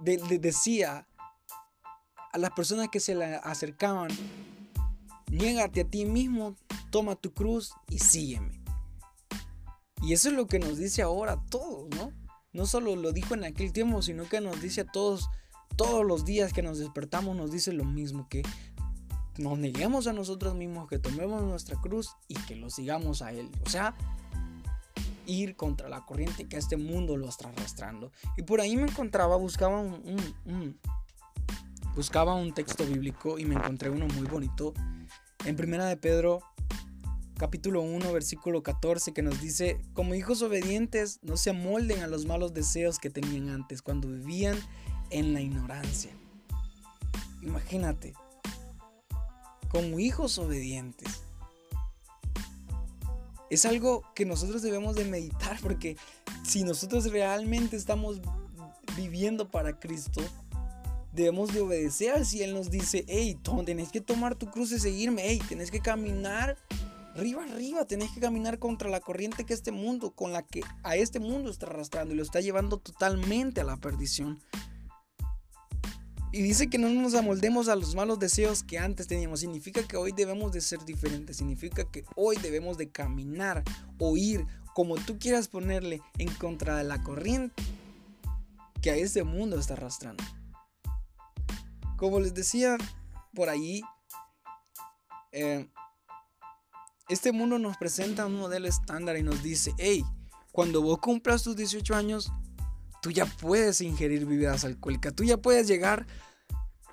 decía 0.00 1.08
a 2.32 2.38
las 2.38 2.50
personas 2.50 2.88
que 2.90 3.00
se 3.00 3.14
le 3.14 3.36
acercaban, 3.36 4.10
niégate 5.30 5.82
a 5.82 5.88
ti 5.88 6.04
mismo, 6.04 6.54
toma 6.90 7.16
tu 7.16 7.32
cruz 7.32 7.72
y 7.88 7.98
sígueme. 7.98 8.62
Y 10.02 10.12
eso 10.12 10.28
es 10.28 10.34
lo 10.34 10.46
que 10.46 10.58
nos 10.58 10.78
dice 10.78 11.02
ahora 11.02 11.32
a 11.32 11.44
todos, 11.46 11.88
¿no? 11.96 12.12
No 12.52 12.66
solo 12.66 12.94
lo 12.96 13.12
dijo 13.12 13.34
en 13.34 13.44
aquel 13.44 13.72
tiempo, 13.72 14.02
sino 14.02 14.28
que 14.28 14.40
nos 14.40 14.60
dice 14.60 14.82
a 14.82 14.86
todos 14.86 15.28
todos 15.74 16.04
los 16.04 16.24
días 16.24 16.52
que 16.52 16.62
nos 16.62 16.78
despertamos 16.78 17.36
nos 17.36 17.50
dice 17.50 17.72
lo 17.72 17.84
mismo, 17.84 18.28
que 18.28 18.42
nos 19.38 19.58
neguemos 19.58 20.06
a 20.06 20.12
nosotros 20.12 20.54
mismos, 20.54 20.88
que 20.88 20.98
tomemos 20.98 21.42
nuestra 21.42 21.76
cruz 21.80 22.16
y 22.28 22.34
que 22.34 22.56
lo 22.56 22.70
sigamos 22.70 23.22
a 23.22 23.32
Él. 23.32 23.50
O 23.66 23.68
sea, 23.70 23.94
ir 25.26 25.56
contra 25.56 25.88
la 25.88 26.04
corriente 26.04 26.48
que 26.48 26.56
este 26.56 26.76
mundo 26.76 27.16
lo 27.16 27.28
está 27.28 27.48
arrastrando. 27.48 28.12
Y 28.36 28.42
por 28.42 28.60
ahí 28.60 28.76
me 28.76 28.88
encontraba, 28.88 29.36
buscaba 29.36 29.80
un, 29.80 30.78
buscaba 31.94 32.34
un 32.34 32.54
texto 32.54 32.84
bíblico 32.86 33.38
y 33.38 33.44
me 33.44 33.56
encontré 33.56 33.90
uno 33.90 34.06
muy 34.08 34.26
bonito. 34.26 34.72
En 35.44 35.56
Primera 35.56 35.86
de 35.86 35.96
Pedro, 35.96 36.40
capítulo 37.36 37.82
1, 37.82 38.12
versículo 38.12 38.62
14, 38.62 39.12
que 39.12 39.22
nos 39.22 39.40
dice, 39.40 39.80
como 39.92 40.14
hijos 40.14 40.42
obedientes, 40.42 41.20
no 41.22 41.36
se 41.36 41.50
amolden 41.50 42.02
a 42.02 42.06
los 42.06 42.24
malos 42.26 42.54
deseos 42.54 42.98
que 42.98 43.10
tenían 43.10 43.48
antes, 43.50 43.82
cuando 43.82 44.08
vivían 44.08 44.56
en 45.10 45.32
la 45.32 45.40
ignorancia. 45.40 46.10
Imagínate, 47.42 48.14
como 49.68 49.98
hijos 49.98 50.38
obedientes. 50.38 51.22
Es 53.48 53.64
algo 53.64 54.02
que 54.14 54.24
nosotros 54.24 54.62
debemos 54.62 54.96
de 54.96 55.04
meditar 55.04 55.58
porque 55.60 55.96
si 56.44 56.64
nosotros 56.64 57.10
realmente 57.10 57.76
estamos 57.76 58.20
viviendo 58.96 59.48
para 59.48 59.78
Cristo, 59.78 60.20
debemos 61.12 61.52
de 61.52 61.60
obedecer 61.60 62.26
si 62.26 62.42
Él 62.42 62.54
nos 62.54 62.70
dice, 62.70 63.04
hey, 63.08 63.38
tenés 63.64 63.90
que 63.90 64.00
tomar 64.00 64.34
tu 64.34 64.50
cruz 64.50 64.72
y 64.72 64.80
seguirme, 64.80 65.22
hey, 65.24 65.40
tenés 65.48 65.70
que 65.70 65.80
caminar 65.80 66.56
arriba, 67.14 67.44
arriba, 67.44 67.84
tenés 67.86 68.10
que 68.10 68.20
caminar 68.20 68.58
contra 68.58 68.90
la 68.90 69.00
corriente 69.00 69.44
que 69.44 69.54
este 69.54 69.72
mundo, 69.72 70.10
con 70.10 70.32
la 70.32 70.42
que 70.42 70.60
a 70.82 70.96
este 70.96 71.18
mundo 71.18 71.50
está 71.50 71.66
arrastrando 71.66 72.12
y 72.12 72.16
lo 72.16 72.22
está 72.22 72.40
llevando 72.40 72.78
totalmente 72.78 73.60
a 73.60 73.64
la 73.64 73.76
perdición. 73.76 74.38
Y 76.36 76.42
dice 76.42 76.68
que 76.68 76.76
no 76.76 76.90
nos 76.90 77.14
amoldemos 77.14 77.66
a 77.70 77.76
los 77.76 77.94
malos 77.94 78.18
deseos 78.18 78.62
que 78.62 78.78
antes 78.78 79.06
teníamos. 79.06 79.40
Significa 79.40 79.82
que 79.88 79.96
hoy 79.96 80.12
debemos 80.12 80.52
de 80.52 80.60
ser 80.60 80.84
diferentes. 80.84 81.38
Significa 81.38 81.90
que 81.90 82.04
hoy 82.14 82.36
debemos 82.36 82.76
de 82.76 82.90
caminar 82.90 83.64
o 83.98 84.18
ir 84.18 84.46
como 84.74 84.96
tú 84.96 85.18
quieras 85.18 85.48
ponerle 85.48 86.02
en 86.18 86.28
contra 86.34 86.76
de 86.76 86.84
la 86.84 87.02
corriente 87.02 87.62
que 88.82 88.90
a 88.90 88.96
este 88.96 89.24
mundo 89.24 89.58
está 89.58 89.72
arrastrando. 89.72 90.22
Como 91.96 92.20
les 92.20 92.34
decía 92.34 92.76
por 93.34 93.48
ahí, 93.48 93.80
eh, 95.32 95.66
este 97.08 97.32
mundo 97.32 97.58
nos 97.58 97.78
presenta 97.78 98.26
un 98.26 98.36
modelo 98.36 98.68
estándar 98.68 99.16
y 99.16 99.22
nos 99.22 99.42
dice, 99.42 99.72
hey, 99.78 100.04
cuando 100.52 100.82
vos 100.82 100.98
cumplas 100.98 101.42
tus 101.42 101.56
18 101.56 101.94
años, 101.94 102.30
tú 103.00 103.10
ya 103.10 103.24
puedes 103.24 103.80
ingerir 103.80 104.26
bebidas 104.26 104.66
alcohólicas, 104.66 105.14
tú 105.14 105.24
ya 105.24 105.38
puedes 105.38 105.66
llegar 105.66 106.06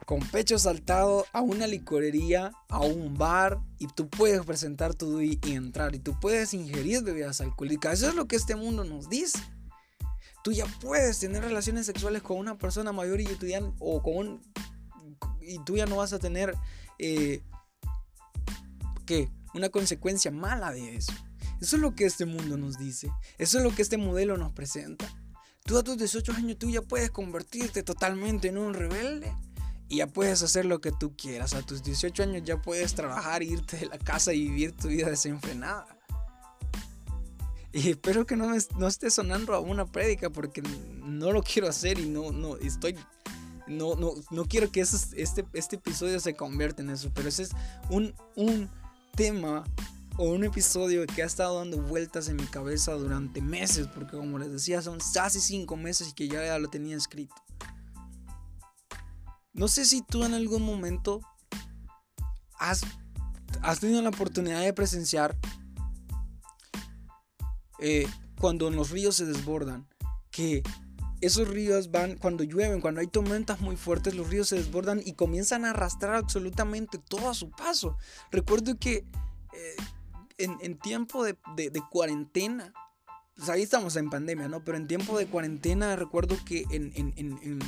con 0.05 0.19
pecho 0.19 0.57
saltado 0.59 1.25
a 1.33 1.41
una 1.41 1.67
licorería, 1.67 2.51
a 2.69 2.79
un 2.79 3.17
bar, 3.17 3.59
y 3.79 3.87
tú 3.87 4.09
puedes 4.09 4.45
presentar 4.45 4.93
tu 4.93 5.07
DUI 5.07 5.39
y 5.45 5.53
entrar, 5.53 5.95
y 5.95 5.99
tú 5.99 6.19
puedes 6.19 6.53
ingerir 6.53 7.03
bebidas 7.03 7.41
alcohólicas. 7.41 7.93
Eso 7.99 8.09
es 8.09 8.15
lo 8.15 8.27
que 8.27 8.35
este 8.35 8.55
mundo 8.55 8.83
nos 8.83 9.09
dice. 9.09 9.39
Tú 10.43 10.51
ya 10.51 10.65
puedes 10.81 11.19
tener 11.19 11.43
relaciones 11.43 11.85
sexuales 11.85 12.21
con 12.21 12.37
una 12.37 12.57
persona 12.57 12.91
mayor 12.91 13.21
y 13.21 13.25
tú 13.25 13.45
ya, 13.45 13.61
o 13.79 14.01
con 14.01 14.41
y 15.41 15.59
tú 15.63 15.77
ya 15.77 15.85
no 15.85 15.97
vas 15.97 16.13
a 16.13 16.19
tener 16.19 16.55
eh, 16.99 17.41
¿qué? 19.05 19.29
una 19.53 19.69
consecuencia 19.69 20.31
mala 20.31 20.71
de 20.71 20.95
eso. 20.95 21.13
Eso 21.61 21.75
es 21.77 21.81
lo 21.81 21.95
que 21.95 22.05
este 22.05 22.25
mundo 22.25 22.57
nos 22.57 22.77
dice. 22.77 23.09
Eso 23.37 23.57
es 23.57 23.63
lo 23.63 23.73
que 23.73 23.81
este 23.81 23.97
modelo 23.97 24.37
nos 24.37 24.51
presenta. 24.51 25.07
Tú 25.63 25.77
a 25.77 25.83
tus 25.83 25.97
18 25.97 26.33
años 26.33 26.57
tú 26.59 26.69
ya 26.69 26.81
puedes 26.81 27.09
convertirte 27.09 27.83
totalmente 27.83 28.49
en 28.49 28.57
un 28.57 28.73
rebelde 28.73 29.33
y 29.89 29.97
ya 29.97 30.07
puedes 30.07 30.41
hacer 30.41 30.65
lo 30.65 30.81
que 30.81 30.91
tú 30.91 31.15
quieras. 31.15 31.53
A 31.53 31.61
tus 31.61 31.83
18 31.83 32.23
años 32.23 32.43
ya 32.45 32.61
puedes 32.61 32.95
trabajar, 32.95 33.43
irte 33.43 33.77
de 33.77 33.85
la 33.87 33.97
casa 33.97 34.33
y 34.33 34.47
vivir 34.47 34.71
tu 34.73 34.87
vida 34.87 35.09
desenfrenada. 35.09 35.87
Y 37.71 37.89
espero 37.89 38.25
que 38.25 38.35
no, 38.35 38.49
me, 38.49 38.57
no 38.77 38.87
esté 38.87 39.09
sonando 39.09 39.53
a 39.53 39.59
una 39.59 39.85
prédica 39.85 40.29
porque 40.29 40.61
no 40.61 41.31
lo 41.31 41.41
quiero 41.41 41.67
hacer 41.67 41.97
y 41.99 42.07
no, 42.07 42.31
no 42.31 42.57
estoy. 42.57 42.95
No, 43.65 43.95
no, 43.95 44.13
no 44.29 44.45
quiero 44.45 44.71
que 44.71 44.81
este, 44.81 45.45
este 45.53 45.75
episodio 45.77 46.19
se 46.19 46.35
convierta 46.35 46.81
en 46.81 46.89
eso, 46.89 47.09
pero 47.13 47.29
ese 47.29 47.43
es 47.43 47.51
un, 47.89 48.13
un 48.35 48.69
tema 49.15 49.63
o 50.17 50.29
un 50.29 50.43
episodio 50.43 51.05
que 51.07 51.23
ha 51.23 51.25
estado 51.25 51.57
dando 51.59 51.77
vueltas 51.81 52.27
en 52.27 52.35
mi 52.35 52.45
cabeza 52.45 52.93
durante 52.93 53.41
meses, 53.41 53.87
porque 53.87 54.17
como 54.17 54.37
les 54.37 54.51
decía, 54.51 54.81
son 54.81 54.99
casi 55.13 55.39
cinco 55.39 55.75
meses 55.75 56.09
y 56.09 56.13
que 56.13 56.27
ya 56.27 56.57
lo 56.59 56.69
tenía 56.69 56.95
escrito. 56.95 57.35
No 59.53 59.67
sé 59.67 59.85
si 59.85 60.01
tú 60.01 60.23
en 60.23 60.33
algún 60.33 60.63
momento 60.63 61.21
has, 62.57 62.81
has 63.61 63.79
tenido 63.79 64.01
la 64.01 64.09
oportunidad 64.09 64.61
de 64.61 64.73
presenciar 64.73 65.37
eh, 67.79 68.07
cuando 68.39 68.69
los 68.71 68.89
ríos 68.89 69.15
se 69.15 69.25
desbordan, 69.25 69.87
que 70.31 70.63
esos 71.21 71.47
ríos 71.47 71.91
van, 71.91 72.17
cuando 72.17 72.43
llueven, 72.43 72.81
cuando 72.81 72.99
hay 72.99 73.07
tormentas 73.07 73.61
muy 73.61 73.75
fuertes, 73.77 74.15
los 74.15 74.29
ríos 74.29 74.49
se 74.49 74.57
desbordan 74.57 75.01
y 75.05 75.13
comienzan 75.13 75.65
a 75.65 75.69
arrastrar 75.69 76.15
absolutamente 76.15 76.97
todo 76.97 77.29
a 77.29 77.33
su 77.33 77.49
paso. 77.51 77.97
Recuerdo 78.31 78.77
que 78.77 79.05
eh, 79.53 79.75
en, 80.37 80.77
tiempo 80.79 81.23
de, 81.23 81.37
cuarentena, 81.89 82.73
pues 83.35 83.49
ahí 83.49 83.61
estamos 83.61 83.95
en 83.95 84.09
pandemia, 84.09 84.49
¿no? 84.49 84.63
Pero 84.63 84.77
en 84.77 84.87
tiempo 84.87 85.17
de 85.17 85.27
cuarentena 85.27 85.95
recuerdo 85.95 86.35
que 86.45 86.65
en, 86.71 87.59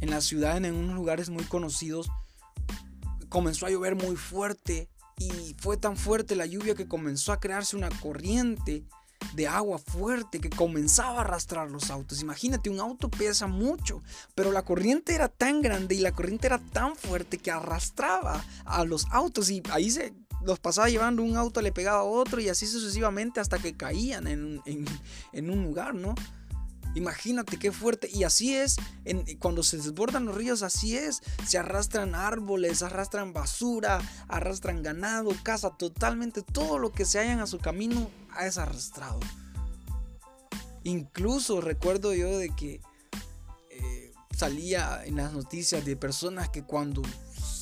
la 0.00 0.20
ciudad, 0.20 0.56
en 0.64 0.74
unos 0.74 0.94
lugares 0.94 1.30
muy 1.30 1.44
conocidos, 1.44 2.08
comenzó 3.28 3.66
a 3.66 3.70
llover 3.70 3.94
muy 3.94 4.16
fuerte 4.16 4.88
y 5.18 5.54
fue 5.58 5.76
tan 5.76 5.96
fuerte 5.96 6.36
la 6.36 6.46
lluvia 6.46 6.74
que 6.74 6.88
comenzó 6.88 7.32
a 7.32 7.40
crearse 7.40 7.76
una 7.76 7.90
corriente 8.00 8.84
de 9.34 9.46
agua 9.46 9.78
fuerte 9.78 10.40
que 10.40 10.50
comenzaba 10.50 11.18
a 11.18 11.20
arrastrar 11.20 11.70
los 11.70 11.90
autos. 11.90 12.22
Imagínate, 12.22 12.70
un 12.70 12.80
auto 12.80 13.10
pesa 13.10 13.46
mucho, 13.46 14.02
pero 14.34 14.50
la 14.50 14.64
corriente 14.64 15.14
era 15.14 15.28
tan 15.28 15.60
grande 15.62 15.94
y 15.94 16.00
la 16.00 16.12
corriente 16.12 16.46
era 16.46 16.58
tan 16.58 16.96
fuerte 16.96 17.38
que 17.38 17.50
arrastraba 17.50 18.42
a 18.64 18.84
los 18.84 19.06
autos 19.10 19.50
y 19.50 19.62
ahí 19.70 19.90
se 19.90 20.14
los 20.42 20.58
pasaba 20.58 20.88
llevando 20.88 21.22
un 21.22 21.36
auto, 21.36 21.60
le 21.60 21.70
pegaba 21.70 22.00
a 22.00 22.04
otro 22.04 22.40
y 22.40 22.48
así 22.48 22.66
sucesivamente 22.66 23.40
hasta 23.40 23.58
que 23.58 23.76
caían 23.76 24.26
en, 24.26 24.62
en 24.64 25.50
un 25.50 25.62
lugar, 25.62 25.94
¿no? 25.94 26.14
Imagínate 26.94 27.58
qué 27.58 27.72
fuerte. 27.72 28.08
Y 28.12 28.24
así 28.24 28.54
es, 28.54 28.76
cuando 29.38 29.62
se 29.62 29.76
desbordan 29.76 30.24
los 30.24 30.34
ríos, 30.34 30.62
así 30.62 30.96
es. 30.96 31.22
Se 31.46 31.58
arrastran 31.58 32.14
árboles, 32.14 32.82
arrastran 32.82 33.32
basura, 33.32 34.00
arrastran 34.28 34.82
ganado, 34.82 35.30
casa, 35.42 35.76
totalmente 35.76 36.42
todo 36.42 36.78
lo 36.78 36.92
que 36.92 37.04
se 37.04 37.18
hallan 37.18 37.40
a 37.40 37.46
su 37.46 37.58
camino 37.58 38.10
es 38.40 38.58
arrastrado. 38.58 39.20
Incluso 40.82 41.60
recuerdo 41.60 42.14
yo 42.14 42.38
de 42.38 42.48
que 42.56 42.80
eh, 43.70 44.12
salía 44.34 45.04
en 45.04 45.16
las 45.16 45.32
noticias 45.32 45.84
de 45.84 45.96
personas 45.96 46.48
que 46.48 46.64
cuando 46.64 47.02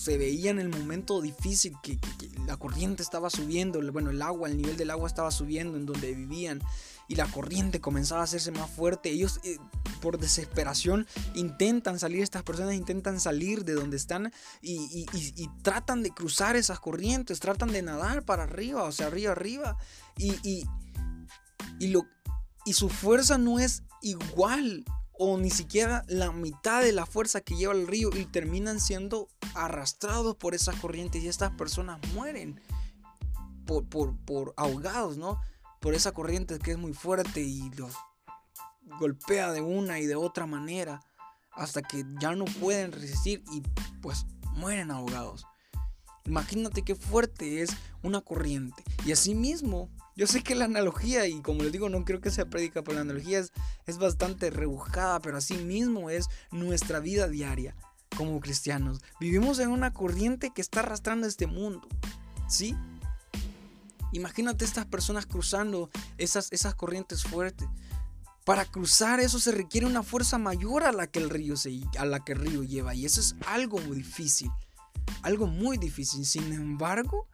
se 0.09 0.17
veían 0.17 0.59
el 0.59 0.71
momento 0.71 1.21
difícil, 1.21 1.77
que, 1.83 1.99
la 2.47 2.57
corriente 2.57 3.03
estaba 3.03 3.29
subiendo, 3.29 3.79
bueno, 3.93 4.09
el 4.09 4.23
agua, 4.23 4.49
el 4.49 4.57
nivel 4.57 4.79
del 4.79 4.91
agua 4.91 5.07
estaba 5.07 5.31
subiendo 5.31 5.77
en 5.77 5.85
donde 5.85 6.15
vivían 6.15 6.62
y 7.09 7.15
la 7.15 7.27
corriente 7.27 7.79
comenzaba 7.79 8.23
a 8.23 8.25
hacerse 8.25 8.50
más 8.50 8.71
fuerte. 8.71 9.11
Ellos 9.11 9.38
eh, 9.45 9.59
por 10.00 10.19
desesperación 10.19 11.07
intentan 11.35 11.99
salir, 11.99 12.23
estas 12.23 12.43
personas 12.43 12.75
intentan 12.75 13.21
salir 13.21 13.67
de 13.67 13.75
donde 13.75 13.99
están 13.99 14.33
y, 14.62 15.05
tratan 15.61 16.03
de 16.03 16.11
cruzar 16.11 16.57
esas 16.57 16.81
corrientes, 16.81 17.38
tratan 17.38 17.71
de 17.71 17.83
nadar 17.83 18.25
para 18.25 18.45
arriba, 18.45 18.85
o 18.85 18.93
sea, 18.93 19.09
arriba, 19.09 19.33
arriba. 19.33 19.77
Y, 20.17 20.65
lo, 21.81 22.07
y 22.65 22.73
su 22.73 22.88
fuerza 22.88 23.37
no 23.37 23.59
es 23.59 23.83
igual 24.00 24.87
o 25.18 25.37
ni 25.37 25.50
siquiera 25.50 26.04
la 26.08 26.32
mitad 26.32 26.82
de 26.82 26.92
la 26.92 27.06
fuerza 27.06 27.40
que 27.40 27.56
lleva 27.56 27.75
el 27.75 27.87
río 27.87 28.10
y 28.14 28.25
terminan 28.25 28.80
siendo 28.80 29.28
arrastrados 29.54 30.37
por 30.37 30.54
esas 30.54 30.76
corrientes 30.76 31.22
y 31.22 31.28
estas 31.28 31.52
personas 31.52 32.00
mueren 32.14 32.60
por, 33.66 33.84
por, 33.84 34.16
por 34.25 34.54
ahogados, 34.56 35.18
¿no? 35.18 35.40
por 35.80 35.94
esa 35.94 36.12
corriente 36.12 36.58
que 36.58 36.72
es 36.72 36.78
muy 36.78 36.92
fuerte 36.92 37.40
y 37.40 37.70
los 37.70 37.94
golpea 38.98 39.52
de 39.52 39.60
una 39.60 40.00
y 40.00 40.06
de 40.06 40.16
otra 40.16 40.46
manera 40.46 41.00
hasta 41.52 41.82
que 41.82 42.04
ya 42.20 42.34
no 42.34 42.44
pueden 42.44 42.92
resistir 42.92 43.42
y 43.52 43.62
pues 44.00 44.26
mueren 44.54 44.90
ahogados. 44.90 45.44
Imagínate 46.25 46.82
qué 46.82 46.94
fuerte 46.94 47.62
es 47.62 47.70
una 48.02 48.20
corriente. 48.20 48.82
Y 49.04 49.12
así 49.12 49.34
mismo, 49.34 49.90
yo 50.14 50.26
sé 50.26 50.42
que 50.42 50.54
la 50.54 50.66
analogía, 50.66 51.26
y 51.26 51.40
como 51.42 51.62
les 51.62 51.72
digo, 51.72 51.88
no 51.88 52.04
creo 52.04 52.20
que 52.20 52.30
sea 52.30 52.48
prédica, 52.50 52.82
pero 52.82 52.96
la 52.96 53.00
analogía 53.00 53.38
es, 53.38 53.52
es 53.88 53.99
bastante 53.99 54.50
rebuscada, 54.50 55.18
pero 55.21 55.38
así 55.38 55.54
mismo 55.57 56.11
es 56.11 56.28
nuestra 56.50 57.00
vida 57.00 57.26
diaria 57.26 57.75
como 58.16 58.38
cristianos. 58.38 59.00
Vivimos 59.18 59.59
en 59.59 59.71
una 59.71 59.92
corriente 59.92 60.50
que 60.54 60.61
está 60.61 60.80
arrastrando 60.80 61.26
este 61.26 61.47
mundo. 61.47 61.88
¿Sí? 62.49 62.76
Imagínate 64.12 64.64
estas 64.64 64.87
personas 64.87 65.26
cruzando 65.26 65.90
esas, 66.18 66.52
esas 66.52 66.75
corrientes 66.75 67.25
fuertes. 67.25 67.66
Para 68.45 68.66
cruzar 68.66 69.21
eso 69.21 69.38
se 69.38 69.52
requiere 69.52 69.87
una 69.87 70.02
fuerza 70.02 70.37
mayor 70.38 70.85
a 70.85 70.92
la 70.92 71.07
que 71.07 71.18
el 71.18 71.30
río, 71.30 71.57
se, 71.57 71.80
a 71.99 72.04
la 72.04 72.23
que 72.25 72.33
el 72.33 72.40
río 72.40 72.64
lleva. 72.64 72.95
Y 72.95 73.07
eso 73.07 73.21
es 73.23 73.37
algo 73.47 73.78
muy 73.78 73.97
difícil. 73.97 74.50
Algo 75.23 75.47
muy 75.47 75.78
difícil. 75.78 76.26
Sin 76.26 76.52
embargo, 76.52 77.26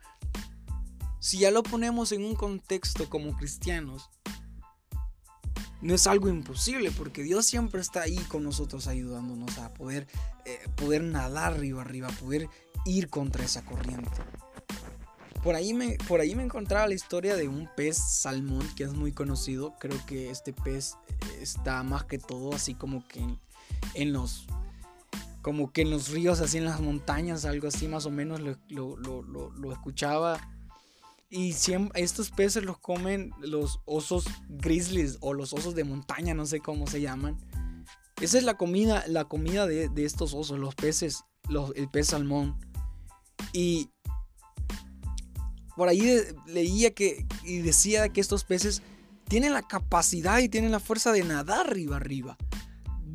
si 1.18 1.38
ya 1.38 1.50
lo 1.50 1.64
ponemos 1.64 2.12
en 2.12 2.25
un 2.25 2.37
contexto 2.37 3.11
como 3.11 3.37
cristianos, 3.37 4.11
no 5.84 5.94
es 5.94 6.06
algo 6.06 6.30
imposible 6.30 6.90
porque 6.90 7.22
Dios 7.22 7.44
siempre 7.44 7.82
está 7.82 8.00
ahí 8.00 8.16
con 8.16 8.42
nosotros 8.42 8.86
ayudándonos 8.86 9.58
a 9.58 9.74
poder, 9.74 10.06
eh, 10.46 10.58
poder 10.76 11.02
nadar 11.02 11.58
río 11.58 11.78
arriba, 11.78 12.08
poder 12.08 12.48
ir 12.86 13.10
contra 13.10 13.44
esa 13.44 13.62
corriente. 13.66 14.10
Por 15.42 15.54
ahí, 15.54 15.74
me, 15.74 15.98
por 16.08 16.20
ahí 16.20 16.34
me 16.34 16.42
encontraba 16.42 16.86
la 16.86 16.94
historia 16.94 17.36
de 17.36 17.48
un 17.48 17.68
pez 17.76 17.98
salmón 17.98 18.66
que 18.76 18.84
es 18.84 18.94
muy 18.94 19.12
conocido. 19.12 19.74
Creo 19.78 20.00
que 20.06 20.30
este 20.30 20.54
pez 20.54 20.96
está 21.38 21.82
más 21.82 22.04
que 22.04 22.18
todo 22.18 22.54
así 22.54 22.72
como 22.72 23.06
que 23.06 23.22
en, 23.92 24.12
los 24.14 24.46
como 25.42 25.70
que 25.70 25.82
en 25.82 25.90
los 25.90 26.08
ríos, 26.08 26.40
así 26.40 26.56
en 26.56 26.64
las 26.64 26.80
montañas, 26.80 27.44
algo 27.44 27.68
así 27.68 27.88
más 27.88 28.06
o 28.06 28.10
menos 28.10 28.40
lo, 28.40 29.70
escuchaba. 29.70 30.40
Y 31.36 31.52
estos 31.94 32.30
peces 32.30 32.62
los 32.62 32.78
comen 32.78 33.32
los 33.40 33.80
osos 33.86 34.24
grizzlies 34.48 35.18
o 35.20 35.34
los 35.34 35.52
osos 35.52 35.74
de 35.74 35.82
montaña, 35.82 36.32
no 36.32 36.46
sé 36.46 36.60
cómo 36.60 36.86
se 36.86 37.00
llaman. 37.00 37.36
Esa 38.20 38.38
es 38.38 38.44
la 38.44 38.56
comida, 38.56 39.04
la 39.08 39.24
comida 39.24 39.66
de, 39.66 39.90
estos 39.96 40.32
osos, 40.32 40.60
los 40.60 40.76
peces, 40.76 41.24
el 41.74 41.90
pez 41.90 42.06
salmón. 42.06 42.56
Y 43.52 43.90
por 45.74 45.88
ahí 45.88 46.20
leía 46.46 46.94
que 46.94 47.26
y 47.42 47.58
decía 47.58 48.10
que 48.10 48.20
estos 48.20 48.44
peces 48.44 48.82
tienen 49.26 49.54
la 49.54 49.62
capacidad 49.62 50.38
y 50.38 50.48
tienen 50.48 50.70
la 50.70 50.78
fuerza 50.78 51.10
de 51.10 51.24
nadar 51.24 51.66
arriba 51.66 51.96
arriba, 51.96 52.38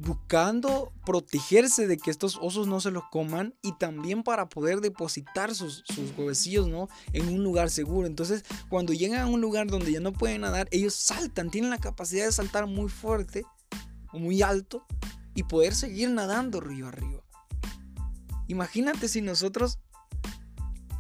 buscando 0.02 0.94
protegerse 1.06 1.86
de 1.86 1.98
que 1.98 2.10
estos 2.10 2.38
osos 2.42 2.68
no 2.68 2.80
se 2.80 2.92
los 2.92 3.04
coman 3.12 3.54
y 3.62 3.78
también 3.78 4.24
para 4.24 4.48
poder 4.48 4.80
depositar 4.80 5.54
sus, 5.54 5.84
sus 5.86 6.18
huevecillos 6.18 6.68
¿no? 6.68 6.88
en 7.12 7.28
un 7.28 7.44
lugar 7.44 7.70
seguro. 7.70 8.08
Entonces, 8.08 8.46
cuando 8.70 8.94
llegan 8.94 9.20
a 9.20 9.28
un 9.28 9.42
lugar 9.42 9.68
donde 9.68 9.92
ya 9.92 10.00
no 10.00 10.14
pueden 10.14 10.42
nadar, 10.42 10.68
ellos 10.72 10.94
saltan, 10.94 11.52
tienen 11.52 11.70
la 11.70 11.80
capacidad 11.80 12.26
de 12.26 12.32
saltar 12.32 12.66
muy 12.66 12.90
fuerte 12.90 13.44
o 14.14 14.20
muy 14.20 14.42
alto 14.42 14.86
y 15.36 15.44
poder 15.44 15.76
seguir 15.76 16.10
nadando 16.10 16.62
río 16.62 16.88
arriba. 16.88 17.22
Imagínate 18.48 19.10
si 19.10 19.22
nosotros 19.22 19.80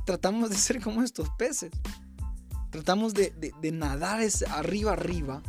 tratamos 0.06 0.50
de 0.50 0.58
ser 0.58 0.82
como 0.82 1.04
estos 1.04 1.30
peces. 1.38 1.72
Tratamos 2.70 3.14
de, 3.14 3.32
de 3.32 3.72
nadar 3.72 4.22
arriba 4.50 4.92
arriba, 4.92 5.42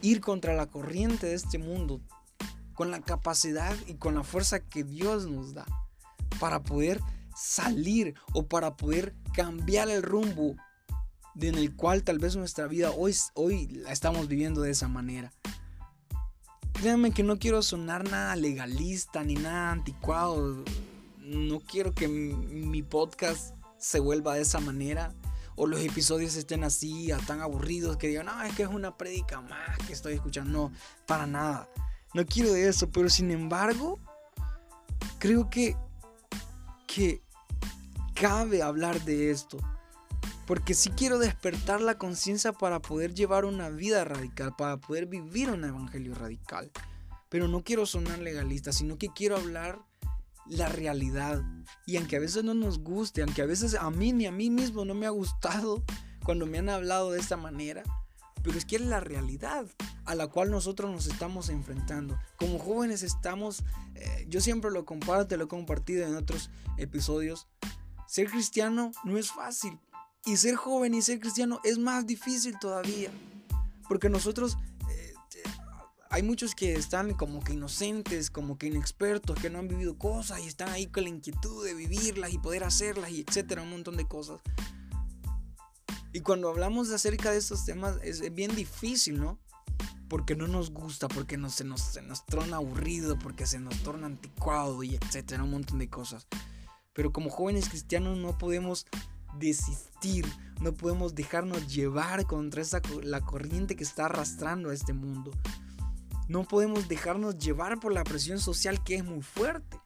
ir 0.00 0.20
contra 0.20 0.54
la 0.54 0.66
corriente 0.66 1.26
de 1.26 1.34
este 1.34 1.58
mundo, 1.58 2.00
con 2.82 2.90
la 2.90 3.00
capacidad 3.00 3.76
y 3.86 3.94
con 3.94 4.16
la 4.16 4.24
fuerza 4.24 4.58
que 4.58 4.82
Dios 4.82 5.26
nos 5.26 5.54
da 5.54 5.64
para 6.40 6.64
poder 6.64 7.00
salir 7.32 8.16
o 8.32 8.48
para 8.48 8.76
poder 8.76 9.14
cambiar 9.32 9.88
el 9.88 10.02
rumbo 10.02 10.56
en 11.40 11.54
el 11.54 11.76
cual 11.76 12.02
tal 12.02 12.18
vez 12.18 12.34
nuestra 12.34 12.66
vida 12.66 12.90
hoy, 12.90 13.14
hoy 13.34 13.68
la 13.68 13.92
estamos 13.92 14.26
viviendo 14.26 14.62
de 14.62 14.72
esa 14.72 14.88
manera. 14.88 15.32
Créanme 16.72 17.12
que 17.12 17.22
no 17.22 17.38
quiero 17.38 17.62
sonar 17.62 18.02
nada 18.10 18.34
legalista 18.34 19.22
ni 19.22 19.36
nada 19.36 19.70
anticuado. 19.70 20.64
No 21.20 21.60
quiero 21.60 21.94
que 21.94 22.08
mi 22.08 22.82
podcast 22.82 23.54
se 23.78 24.00
vuelva 24.00 24.34
de 24.34 24.40
esa 24.42 24.58
manera. 24.58 25.14
O 25.54 25.68
los 25.68 25.78
episodios 25.82 26.34
estén 26.34 26.64
así, 26.64 27.12
tan 27.28 27.42
aburridos 27.42 27.96
que 27.96 28.08
digan, 28.08 28.26
no, 28.26 28.42
es 28.42 28.52
que 28.56 28.64
es 28.64 28.70
una 28.70 28.96
prédica 28.96 29.40
más 29.40 29.78
que 29.86 29.92
estoy 29.92 30.14
escuchando. 30.14 30.50
No, 30.50 30.72
para 31.06 31.28
nada. 31.28 31.68
No 32.14 32.24
quiero 32.26 32.54
eso. 32.54 32.90
Pero 32.90 33.08
sin 33.08 33.30
embargo, 33.30 33.98
creo 35.18 35.48
que, 35.50 35.76
que 36.86 37.22
cabe 38.14 38.62
hablar 38.62 39.04
de 39.04 39.30
esto. 39.30 39.58
Porque 40.46 40.74
si 40.74 40.90
quiero 40.90 41.18
despertar 41.18 41.80
la 41.80 41.98
conciencia 41.98 42.52
para 42.52 42.80
poder 42.80 43.14
llevar 43.14 43.44
una 43.44 43.70
vida 43.70 44.04
radical, 44.04 44.54
para 44.56 44.76
poder 44.76 45.06
vivir 45.06 45.50
un 45.50 45.64
evangelio 45.64 46.14
radical. 46.14 46.70
Pero 47.28 47.48
no 47.48 47.62
quiero 47.62 47.86
sonar 47.86 48.18
legalista, 48.18 48.72
sino 48.72 48.98
que 48.98 49.08
quiero 49.08 49.36
hablar 49.36 49.80
la 50.46 50.68
realidad. 50.68 51.42
Y 51.86 51.96
aunque 51.96 52.16
a 52.16 52.20
veces 52.20 52.44
no 52.44 52.54
nos 52.54 52.80
guste, 52.80 53.22
aunque 53.22 53.42
a 53.42 53.46
veces 53.46 53.74
a 53.74 53.90
mí 53.90 54.12
ni 54.12 54.26
a 54.26 54.32
mí 54.32 54.50
mismo 54.50 54.84
no 54.84 54.94
me 54.94 55.06
ha 55.06 55.10
gustado 55.10 55.82
cuando 56.24 56.46
me 56.46 56.58
han 56.58 56.68
hablado 56.68 57.12
de 57.12 57.20
esta 57.20 57.36
manera, 57.36 57.82
pero 58.42 58.58
es 58.58 58.64
que 58.64 58.76
es 58.76 58.82
la 58.82 59.00
realidad 59.00 59.66
a 60.04 60.14
la 60.14 60.26
cual 60.26 60.50
nosotros 60.50 60.90
nos 60.90 61.06
estamos 61.06 61.48
enfrentando. 61.48 62.18
Como 62.36 62.58
jóvenes 62.58 63.02
estamos, 63.02 63.62
eh, 63.94 64.26
yo 64.28 64.40
siempre 64.40 64.70
lo 64.70 64.84
comparto, 64.84 65.36
lo 65.36 65.44
he 65.44 65.48
compartido 65.48 66.06
en 66.06 66.16
otros 66.16 66.50
episodios, 66.76 67.48
ser 68.06 68.30
cristiano 68.30 68.92
no 69.04 69.18
es 69.18 69.30
fácil, 69.30 69.78
y 70.24 70.36
ser 70.36 70.54
joven 70.54 70.94
y 70.94 71.02
ser 71.02 71.20
cristiano 71.20 71.60
es 71.64 71.78
más 71.78 72.06
difícil 72.06 72.58
todavía. 72.58 73.10
Porque 73.88 74.08
nosotros, 74.08 74.56
eh, 74.88 75.14
hay 76.10 76.22
muchos 76.22 76.54
que 76.54 76.74
están 76.74 77.14
como 77.14 77.42
que 77.42 77.54
inocentes, 77.54 78.30
como 78.30 78.56
que 78.56 78.68
inexpertos, 78.68 79.38
que 79.40 79.50
no 79.50 79.58
han 79.58 79.68
vivido 79.68 79.98
cosas 79.98 80.40
y 80.40 80.46
están 80.46 80.68
ahí 80.68 80.86
con 80.86 81.04
la 81.04 81.08
inquietud 81.08 81.64
de 81.64 81.74
vivirlas 81.74 82.32
y 82.32 82.38
poder 82.38 82.64
hacerlas 82.64 83.10
y 83.10 83.24
etcétera, 83.26 83.62
un 83.62 83.70
montón 83.70 83.96
de 83.96 84.06
cosas. 84.06 84.40
Y 86.12 86.20
cuando 86.20 86.48
hablamos 86.48 86.90
acerca 86.90 87.30
de 87.30 87.38
estos 87.38 87.64
temas 87.64 87.96
es 88.02 88.34
bien 88.34 88.54
difícil, 88.54 89.18
¿no? 89.18 89.38
Porque 90.08 90.36
no 90.36 90.46
nos 90.46 90.70
gusta, 90.70 91.08
porque 91.08 91.38
no, 91.38 91.48
se, 91.48 91.64
nos, 91.64 91.80
se 91.80 92.02
nos 92.02 92.22
aburrido, 92.52 93.18
porque 93.18 93.46
se 93.46 93.58
nos 93.58 93.82
torna 93.82 94.06
anticuado 94.06 94.82
y 94.82 94.94
etcétera, 94.94 95.42
un 95.42 95.52
montón 95.52 95.78
de 95.78 95.88
cosas. 95.88 96.26
Pero 96.92 97.12
como 97.12 97.30
jóvenes 97.30 97.70
cristianos 97.70 98.18
no 98.18 98.36
podemos 98.36 98.86
desistir, 99.38 100.26
no 100.60 100.74
podemos 100.74 101.14
dejarnos 101.14 101.72
llevar 101.72 102.26
contra 102.26 102.60
esa, 102.60 102.82
la 103.02 103.22
corriente 103.22 103.74
que 103.74 103.84
está 103.84 104.06
arrastrando 104.06 104.68
a 104.68 104.74
este 104.74 104.92
mundo. 104.92 105.30
No 106.28 106.44
podemos 106.44 106.88
dejarnos 106.88 107.38
llevar 107.38 107.80
por 107.80 107.92
la 107.92 108.04
presión 108.04 108.38
social 108.38 108.82
que 108.84 108.96
es 108.96 109.04
muy 109.04 109.22
fuerte. 109.22 109.80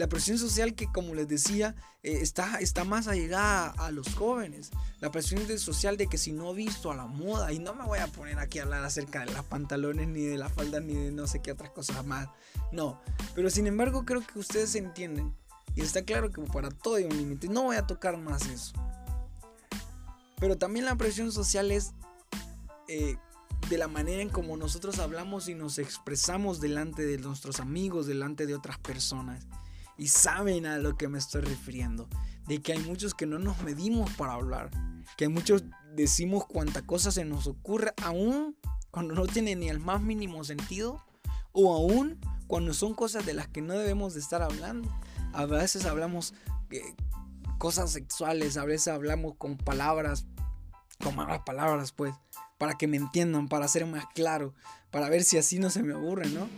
La 0.00 0.08
presión 0.08 0.38
social 0.38 0.74
que, 0.74 0.90
como 0.90 1.14
les 1.14 1.28
decía, 1.28 1.74
eh, 2.02 2.20
está, 2.22 2.58
está 2.60 2.84
más 2.84 3.06
allegada 3.06 3.68
a 3.76 3.90
los 3.90 4.14
jóvenes. 4.14 4.70
La 5.00 5.10
presión 5.12 5.46
social 5.58 5.98
de 5.98 6.06
que 6.06 6.16
si 6.16 6.32
no 6.32 6.52
he 6.52 6.54
visto 6.54 6.90
a 6.90 6.94
la 6.94 7.04
moda, 7.04 7.52
y 7.52 7.58
no 7.58 7.74
me 7.74 7.84
voy 7.84 7.98
a 7.98 8.06
poner 8.06 8.38
aquí 8.38 8.60
a 8.60 8.62
hablar 8.62 8.82
acerca 8.82 9.26
de 9.26 9.34
los 9.34 9.44
pantalones, 9.44 10.08
ni 10.08 10.22
de 10.22 10.38
la 10.38 10.48
falda, 10.48 10.80
ni 10.80 10.94
de 10.94 11.12
no 11.12 11.26
sé 11.26 11.42
qué 11.42 11.52
otras 11.52 11.68
cosas 11.72 12.06
más. 12.06 12.30
No, 12.72 12.98
pero 13.34 13.50
sin 13.50 13.66
embargo 13.66 14.06
creo 14.06 14.26
que 14.26 14.38
ustedes 14.38 14.74
entienden 14.74 15.34
y 15.76 15.82
está 15.82 16.02
claro 16.02 16.32
que 16.32 16.40
para 16.44 16.70
todo 16.70 16.94
hay 16.94 17.04
un 17.04 17.18
límite. 17.18 17.48
No 17.48 17.64
voy 17.64 17.76
a 17.76 17.86
tocar 17.86 18.16
más 18.16 18.46
eso. 18.46 18.72
Pero 20.38 20.56
también 20.56 20.86
la 20.86 20.96
presión 20.96 21.30
social 21.30 21.70
es 21.70 21.92
eh, 22.88 23.18
de 23.68 23.76
la 23.76 23.86
manera 23.86 24.22
en 24.22 24.30
como 24.30 24.56
nosotros 24.56 24.98
hablamos 24.98 25.50
y 25.50 25.54
nos 25.54 25.78
expresamos 25.78 26.58
delante 26.58 27.04
de 27.04 27.18
nuestros 27.18 27.60
amigos, 27.60 28.06
delante 28.06 28.46
de 28.46 28.54
otras 28.54 28.78
personas. 28.78 29.46
Y 30.00 30.08
saben 30.08 30.64
a 30.64 30.78
lo 30.78 30.96
que 30.96 31.08
me 31.08 31.18
estoy 31.18 31.42
refiriendo. 31.42 32.08
De 32.48 32.62
que 32.62 32.72
hay 32.72 32.78
muchos 32.78 33.12
que 33.12 33.26
no 33.26 33.38
nos 33.38 33.62
medimos 33.62 34.10
para 34.14 34.32
hablar. 34.32 34.70
Que 35.18 35.28
muchos 35.28 35.62
decimos 35.94 36.46
cuánta 36.46 36.80
cosa 36.80 37.10
se 37.12 37.26
nos 37.26 37.46
ocurre, 37.46 37.92
aún 38.02 38.56
cuando 38.90 39.14
no 39.14 39.26
tiene 39.26 39.56
ni 39.56 39.68
el 39.68 39.78
más 39.78 40.00
mínimo 40.00 40.42
sentido. 40.42 41.04
O 41.52 41.74
aún 41.74 42.18
cuando 42.46 42.72
son 42.72 42.94
cosas 42.94 43.26
de 43.26 43.34
las 43.34 43.48
que 43.48 43.60
no 43.60 43.74
debemos 43.74 44.14
de 44.14 44.20
estar 44.20 44.40
hablando. 44.40 44.88
A 45.34 45.44
veces 45.44 45.84
hablamos 45.84 46.32
eh, 46.70 46.80
cosas 47.58 47.92
sexuales, 47.92 48.56
a 48.56 48.64
veces 48.64 48.88
hablamos 48.88 49.34
con 49.36 49.58
palabras, 49.58 50.24
con 51.04 51.14
malas 51.14 51.42
palabras, 51.44 51.92
pues, 51.92 52.14
para 52.56 52.78
que 52.78 52.86
me 52.86 52.96
entiendan, 52.96 53.48
para 53.48 53.68
ser 53.68 53.84
más 53.84 54.06
claro, 54.14 54.54
para 54.90 55.10
ver 55.10 55.24
si 55.24 55.36
así 55.36 55.58
no 55.58 55.68
se 55.68 55.82
me 55.82 55.92
aburre, 55.92 56.30
¿no? 56.30 56.48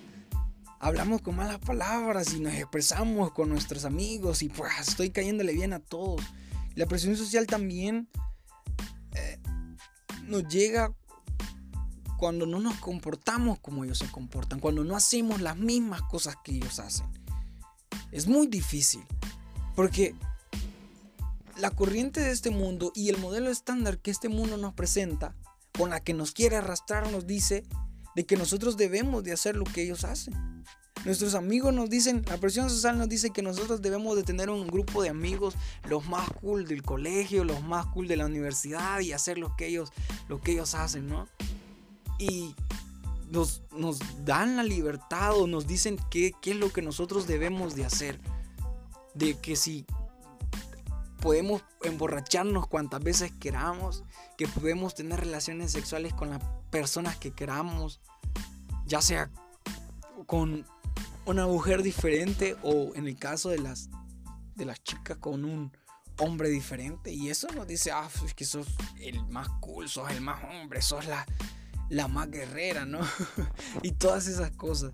Hablamos 0.82 1.22
con 1.22 1.36
malas 1.36 1.60
palabras 1.60 2.34
y 2.34 2.40
nos 2.40 2.52
expresamos 2.52 3.32
con 3.32 3.48
nuestros 3.48 3.86
amigos 3.86 4.42
y 4.42 4.50
pues 4.50 4.72
estoy 4.80 5.10
cayéndole 5.10 5.54
bien 5.54 5.72
a 5.72 5.78
todos. 5.78 6.20
La 6.74 6.84
presión 6.86 7.16
social 7.16 7.46
también 7.46 8.08
eh, 9.14 9.38
nos 10.24 10.46
llega 10.48 10.92
cuando 12.18 12.44
no 12.44 12.60
nos 12.60 12.74
comportamos 12.76 13.58
como 13.60 13.84
ellos 13.84 13.98
se 13.98 14.10
comportan, 14.10 14.60
cuando 14.60 14.84
no 14.84 14.96
hacemos 14.96 15.40
las 15.40 15.56
mismas 15.56 16.02
cosas 16.02 16.36
que 16.44 16.52
ellos 16.52 16.78
hacen 16.78 17.06
es 18.12 18.28
muy 18.28 18.46
difícil. 18.46 19.02
Porque 19.74 20.14
la 21.56 21.70
corriente 21.70 22.20
de 22.20 22.30
este 22.30 22.50
mundo 22.50 22.92
y 22.94 23.08
el 23.08 23.18
modelo 23.18 23.50
estándar 23.50 23.98
que 23.98 24.10
este 24.10 24.28
mundo 24.28 24.58
nos 24.58 24.74
presenta, 24.74 25.34
con 25.76 25.90
la 25.90 26.00
que 26.00 26.14
nos 26.14 26.32
quiere 26.32 26.56
arrastrar, 26.56 27.10
nos 27.10 27.26
dice 27.26 27.64
de 28.14 28.24
que 28.24 28.36
nosotros 28.36 28.76
debemos 28.76 29.24
de 29.24 29.32
hacer 29.32 29.56
lo 29.56 29.64
que 29.64 29.82
ellos 29.82 30.04
hacen. 30.04 30.34
Nuestros 31.04 31.34
amigos 31.34 31.74
nos 31.74 31.90
dicen, 31.90 32.22
la 32.28 32.38
presión 32.38 32.70
social 32.70 32.96
nos 32.96 33.08
dice 33.08 33.30
que 33.30 33.42
nosotros 33.42 33.82
debemos 33.82 34.14
de 34.14 34.22
tener 34.22 34.50
un 34.50 34.68
grupo 34.68 35.02
de 35.02 35.08
amigos, 35.08 35.54
los 35.88 36.06
más 36.06 36.28
cool 36.40 36.66
del 36.66 36.82
colegio, 36.82 37.42
los 37.42 37.62
más 37.62 37.86
cool 37.86 38.06
de 38.06 38.16
la 38.16 38.26
universidad 38.26 39.00
y 39.00 39.12
hacer 39.12 39.36
lo 39.36 39.56
que 39.56 39.66
ellos, 39.66 39.90
lo 40.28 40.40
que 40.40 40.52
ellos 40.52 40.74
hacen, 40.74 41.08
¿no? 41.08 41.26
Y 42.18 42.54
nos, 43.30 43.62
dan 44.24 44.56
la 44.56 44.62
libertad 44.62 45.36
o 45.36 45.48
nos 45.48 45.66
dicen 45.66 45.98
qué 46.08 46.34
es 46.44 46.56
lo 46.56 46.72
que 46.72 46.82
nosotros 46.82 47.26
debemos 47.26 47.74
de 47.74 47.84
hacer. 47.84 48.20
De 49.14 49.34
que 49.34 49.56
si 49.56 49.84
podemos 51.22 51.62
emborracharnos 51.82 52.66
cuantas 52.66 53.00
veces 53.00 53.30
queramos, 53.38 54.02
que 54.36 54.48
podemos 54.48 54.96
tener 54.96 55.20
relaciones 55.20 55.70
sexuales 55.70 56.12
con 56.12 56.30
las 56.30 56.42
personas 56.70 57.16
que 57.16 57.30
queramos, 57.30 58.00
ya 58.84 59.00
sea 59.00 59.30
con 60.26 60.66
una 61.24 61.46
mujer 61.46 61.84
diferente 61.84 62.56
o 62.64 62.92
en 62.96 63.06
el 63.06 63.16
caso 63.16 63.50
de 63.50 63.60
las, 63.60 63.88
de 64.56 64.64
las 64.64 64.82
chicas 64.82 65.16
con 65.18 65.44
un 65.44 65.72
hombre 66.18 66.48
diferente. 66.48 67.12
Y 67.12 67.30
eso 67.30 67.46
nos 67.52 67.68
dice, 67.68 67.92
ah, 67.92 68.08
es 68.26 68.34
que 68.34 68.44
sos 68.44 68.66
el 68.98 69.24
más 69.26 69.48
cool, 69.60 69.88
sos 69.88 70.10
el 70.10 70.20
más 70.20 70.42
hombre, 70.42 70.82
sos 70.82 71.06
la, 71.06 71.24
la 71.88 72.08
más 72.08 72.28
guerrera, 72.32 72.84
¿no? 72.84 72.98
y 73.82 73.92
todas 73.92 74.26
esas 74.26 74.50
cosas. 74.50 74.92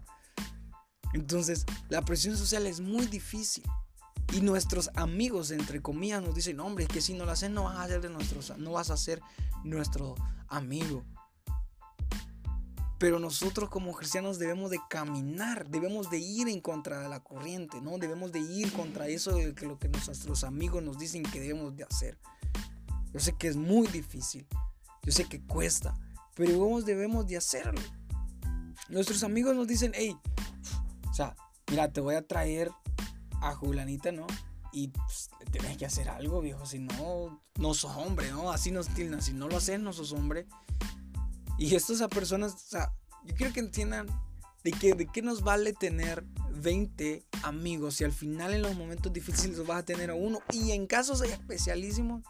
Entonces, 1.15 1.65
la 1.89 2.03
presión 2.03 2.37
social 2.37 2.67
es 2.67 2.81
muy 2.81 3.07
difícil. 3.07 3.65
Y 4.33 4.43
nuestros 4.43 4.91
amigos, 4.95 5.51
entre 5.51 5.81
comillas, 5.81 6.23
nos 6.23 6.35
dicen, 6.35 6.61
hombre, 6.61 6.85
es 6.85 6.91
que 6.91 7.01
si 7.01 7.15
no 7.15 7.25
lo 7.25 7.33
haces, 7.33 7.51
no 7.51 7.65
vas 7.65 7.79
a 7.79 7.89
ser 7.89 8.01
de 8.03 8.11
nuestros, 8.11 8.59
no 8.59 8.73
vas 8.73 8.91
a 8.91 8.97
ser 8.97 9.23
nuestro 9.65 10.15
amigo. 10.49 11.05
Pero 12.99 13.21
nosotros 13.21 13.71
como 13.71 13.93
cristianos 13.93 14.39
debemos 14.39 14.71
de 14.71 14.81
caminar, 14.91 15.69
debemos 15.69 16.11
de 16.11 16.19
ir 16.19 16.49
en 16.49 16.61
contra 16.61 17.01
de 17.01 17.09
la 17.09 17.21
corriente, 17.21 17.81
¿no? 17.81 17.97
Debemos 17.97 18.33
de 18.33 18.41
ir 18.41 18.73
contra 18.73 19.07
eso 19.07 19.33
de 19.33 19.55
que 19.55 19.67
lo 19.67 19.79
que 19.79 19.89
nuestros 19.89 20.45
amigos 20.45 20.83
nos 20.83 20.99
dicen 20.99 21.23
que 21.23 21.41
debemos 21.41 21.77
de 21.77 21.85
hacer. 21.85 22.19
Yo 23.15 23.21
sé 23.21 23.35
que 23.35 23.49
es 23.49 23.57
muy 23.57 23.87
difícil, 23.87 24.47
yo 25.05 25.13
sé 25.13 25.25
que 25.25 25.41
cuesta, 25.41 25.95
pero 26.35 26.83
debemos 26.83 27.27
de 27.27 27.37
hacerlo. 27.37 27.81
Nuestros 28.89 29.23
amigos 29.23 29.55
nos 29.55 29.67
dicen, 29.67 29.93
hey, 29.95 30.17
o 31.09 31.15
sea, 31.15 31.37
mira, 31.71 31.93
te 31.93 32.01
voy 32.01 32.17
a 32.17 32.27
traer 32.27 32.71
a 33.41 33.55
Julanita, 33.55 34.13
¿no? 34.13 34.27
Y 34.73 34.89
pues, 34.89 35.31
tienes 35.51 35.77
que 35.77 35.87
hacer 35.87 36.09
algo, 36.09 36.41
viejo, 36.41 36.67
si 36.67 36.79
no, 36.79 37.43
no 37.59 37.75
sos 37.75 37.97
hombre, 37.97 38.31
¿no? 38.31 38.51
Así 38.53 38.71
nos 38.71 38.89
tildan, 38.89 39.23
si 39.23 39.33
no 39.33 39.49
lo 39.49 39.57
haces, 39.57 39.81
no 39.81 39.93
sos 39.93 40.13
hombre. 40.13 40.47
Y 41.59 41.75
estas 41.75 42.07
personas, 42.09 42.55
o 42.55 42.59
sea, 42.59 42.93
yo 43.25 43.35
quiero 43.35 43.53
que 43.53 43.61
entiendan 43.61 44.07
de 44.65 44.73
que 44.73 44.95
de 44.95 45.07
qué 45.07 45.23
nos 45.23 45.43
vale 45.43 45.73
tener 45.73 46.25
20 46.51 47.25
amigos 47.43 47.97
si 47.97 48.05
al 48.05 48.13
final 48.13 48.53
en 48.53 48.63
los 48.63 48.77
momentos 48.77 49.13
difíciles 49.13 49.65
vas 49.67 49.79
a 49.79 49.85
tener 49.85 50.11
a 50.11 50.15
uno 50.15 50.41
y 50.53 50.73
en 50.73 50.87
casos 50.87 51.23
especialísimos 51.23 52.23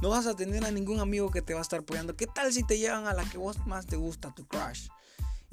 No 0.00 0.10
vas 0.10 0.26
a 0.26 0.34
tener 0.34 0.64
a 0.64 0.70
ningún 0.70 1.00
amigo 1.00 1.30
que 1.30 1.42
te 1.42 1.54
va 1.54 1.60
a 1.60 1.62
estar 1.62 1.80
apoyando. 1.80 2.16
¿Qué 2.16 2.26
tal 2.26 2.52
si 2.52 2.64
te 2.64 2.78
llevan 2.78 3.06
a 3.06 3.14
la 3.14 3.24
que 3.24 3.38
vos 3.38 3.64
más 3.66 3.86
te 3.86 3.96
gusta, 3.96 4.34
tu 4.34 4.46
crush? 4.46 4.88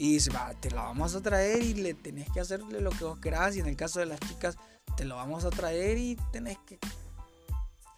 Y 0.02 0.14
dice, 0.14 0.32
te 0.60 0.72
la 0.72 0.82
vamos 0.82 1.14
a 1.14 1.22
traer 1.22 1.62
y 1.62 1.76
le 1.76 1.94
tenés 1.94 2.28
que 2.32 2.40
hacerle 2.40 2.82
lo 2.82 2.90
que 2.90 3.04
vos 3.04 3.20
querás. 3.20 3.56
Y 3.56 3.60
en 3.60 3.68
el 3.68 3.76
caso 3.76 4.00
de 4.00 4.08
las 4.08 4.20
chicas, 4.20 4.58
te 4.98 5.06
lo 5.06 5.16
vamos 5.16 5.46
a 5.46 5.52
traer 5.52 6.00
y 6.00 6.18
tenés 6.32 6.58
que 6.66 6.80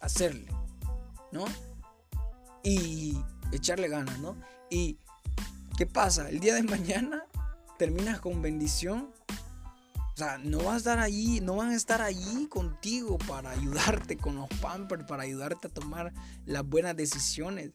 hacerle, 0.02 0.52
¿no? 1.32 1.46
Y 2.62 3.16
echarle 3.52 3.88
ganas, 3.88 4.18
¿no? 4.18 4.36
Y 4.68 4.98
¿qué 5.78 5.86
pasa? 5.86 6.28
El 6.28 6.40
día 6.40 6.52
de 6.52 6.62
mañana 6.62 7.24
terminas 7.78 8.20
con 8.20 8.42
bendición. 8.42 9.10
O 9.96 10.16
sea, 10.18 10.36
no 10.36 10.58
vas 10.58 10.74
a 10.74 10.76
estar 10.76 10.98
allí, 10.98 11.40
no 11.40 11.56
van 11.56 11.70
a 11.70 11.74
estar 11.74 12.02
allí 12.02 12.48
contigo 12.48 13.16
para 13.16 13.48
ayudarte 13.48 14.18
con 14.18 14.36
los 14.36 14.48
pampers, 14.60 15.04
para 15.04 15.22
ayudarte 15.22 15.68
a 15.68 15.70
tomar 15.70 16.12
las 16.44 16.68
buenas 16.68 16.94
decisiones. 16.94 17.70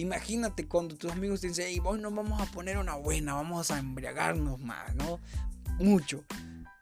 Imagínate 0.00 0.66
cuando 0.66 0.96
tus 0.96 1.12
amigos 1.12 1.42
te 1.42 1.48
dicen, 1.48 1.66
hey, 1.68 1.80
hoy 1.84 2.00
nos 2.00 2.14
vamos 2.14 2.40
a 2.40 2.46
poner 2.46 2.78
una 2.78 2.94
buena, 2.94 3.34
vamos 3.34 3.70
a 3.70 3.78
embriagarnos 3.78 4.58
más, 4.58 4.94
¿no? 4.94 5.20
Mucho. 5.78 6.24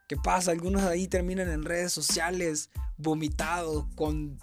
¿Qué 0.06 0.16
pasa? 0.16 0.52
Algunos 0.52 0.82
de 0.82 0.88
ahí 0.88 1.08
terminan 1.08 1.50
en 1.50 1.64
redes 1.64 1.92
sociales 1.92 2.70
vomitados, 2.96 3.86
con 3.96 4.38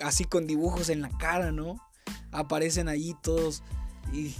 así 0.00 0.24
con 0.24 0.48
dibujos 0.48 0.88
en 0.88 1.02
la 1.02 1.08
cara, 1.18 1.52
¿no? 1.52 1.76
Aparecen 2.32 2.88
ahí 2.88 3.14
todos 3.22 3.62
y 4.12 4.34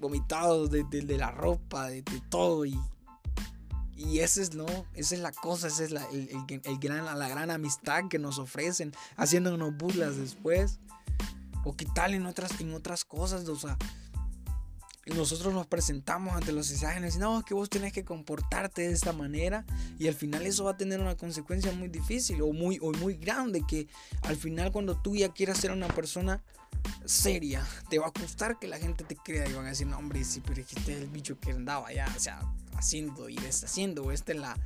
vomitados 0.00 0.70
de, 0.70 1.02
la 1.18 1.30
ropa, 1.30 1.88
de, 1.88 2.02
todo. 2.30 2.64
Y, 2.64 2.78
y 3.96 4.20
es, 4.20 4.54
¿no? 4.54 4.64
Esa 4.94 5.14
es 5.14 5.20
la 5.20 5.32
cosa, 5.32 5.68
esa 5.68 5.84
es 5.84 5.90
la, 5.90 6.06
gran, 6.80 7.04
la 7.04 7.28
gran 7.28 7.50
amistad 7.50 8.04
que 8.08 8.18
nos 8.18 8.38
ofrecen, 8.38 8.92
haciéndonos 9.16 9.76
burlas 9.76 10.16
después. 10.16 10.80
O 11.64 11.76
qué 11.76 11.86
tal 11.86 12.14
en 12.14 12.26
otras, 12.26 12.60
en 12.60 12.74
otras 12.74 13.04
cosas, 13.04 13.48
o 13.48 13.56
sea, 13.56 13.76
nosotros 15.06 15.52
nos 15.52 15.66
presentamos 15.66 16.34
ante 16.34 16.52
los 16.52 16.70
exámenes 16.70 17.16
y 17.16 17.18
no, 17.18 17.42
que 17.44 17.54
vos 17.54 17.68
tenés 17.68 17.92
que 17.92 18.04
comportarte 18.04 18.82
de 18.82 18.92
esta 18.92 19.12
manera 19.12 19.64
y 19.98 20.06
al 20.06 20.14
final 20.14 20.46
eso 20.46 20.64
va 20.64 20.72
a 20.72 20.76
tener 20.76 21.00
una 21.00 21.16
consecuencia 21.16 21.72
muy 21.72 21.88
difícil 21.88 22.40
o 22.42 22.52
muy, 22.52 22.78
o 22.80 22.92
muy 22.92 23.14
grande 23.14 23.64
que 23.66 23.88
al 24.22 24.36
final 24.36 24.70
cuando 24.70 24.96
tú 24.96 25.16
ya 25.16 25.32
quieras 25.32 25.58
ser 25.58 25.72
una 25.72 25.88
persona 25.88 26.40
seria, 27.04 27.66
te 27.90 27.98
va 27.98 28.08
a 28.08 28.12
costar 28.12 28.58
que 28.58 28.68
la 28.68 28.78
gente 28.78 29.02
te 29.04 29.16
crea 29.16 29.48
y 29.48 29.52
van 29.52 29.66
a 29.66 29.70
decir, 29.70 29.88
no 29.88 29.98
hombre, 29.98 30.24
sí, 30.24 30.40
pero 30.44 30.60
este 30.60 30.80
es 30.80 31.02
el 31.02 31.08
bicho 31.08 31.38
que 31.38 31.50
andaba 31.50 31.92
ya, 31.92 32.06
o 32.16 32.20
sea, 32.20 32.40
haciendo 32.74 33.28
y 33.28 33.36
deshaciendo, 33.36 34.04
o 34.04 34.12
esta 34.12 34.32
es 34.32 34.38
la 34.38 34.56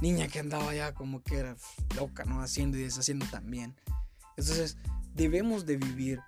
niña 0.00 0.28
que 0.28 0.40
andaba 0.40 0.74
ya 0.74 0.92
como 0.92 1.22
que 1.22 1.36
era 1.36 1.56
loca, 1.96 2.24
¿no? 2.24 2.42
Haciendo 2.42 2.76
y 2.76 2.82
deshaciendo 2.82 3.26
también. 3.26 3.74
Entonces, 4.36 4.76
debemos 5.14 5.66
de 5.66 5.76
vivir 5.76 6.20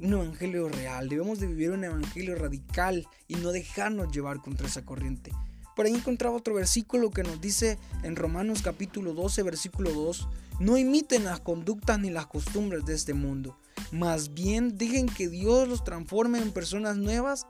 un 0.00 0.12
evangelio 0.12 0.68
real, 0.68 1.08
debemos 1.08 1.38
de 1.40 1.46
vivir 1.46 1.70
un 1.70 1.84
evangelio 1.84 2.34
radical 2.34 3.06
y 3.28 3.36
no 3.36 3.52
dejarnos 3.52 4.12
llevar 4.12 4.40
contra 4.40 4.66
esa 4.66 4.84
corriente. 4.84 5.32
Por 5.76 5.86
ahí 5.86 5.94
encontraba 5.94 6.36
otro 6.36 6.54
versículo 6.54 7.10
que 7.10 7.22
nos 7.22 7.40
dice 7.40 7.78
en 8.02 8.16
Romanos 8.16 8.62
capítulo 8.62 9.12
12, 9.12 9.42
versículo 9.42 9.92
2, 9.92 10.28
no 10.60 10.76
imiten 10.76 11.24
las 11.24 11.40
conductas 11.40 11.98
ni 11.98 12.10
las 12.10 12.26
costumbres 12.26 12.84
de 12.84 12.94
este 12.94 13.14
mundo, 13.14 13.58
más 13.90 14.34
bien 14.34 14.76
dejen 14.78 15.06
que 15.06 15.28
Dios 15.28 15.68
los 15.68 15.84
transforme 15.84 16.38
en 16.38 16.52
personas 16.52 16.96
nuevas 16.96 17.46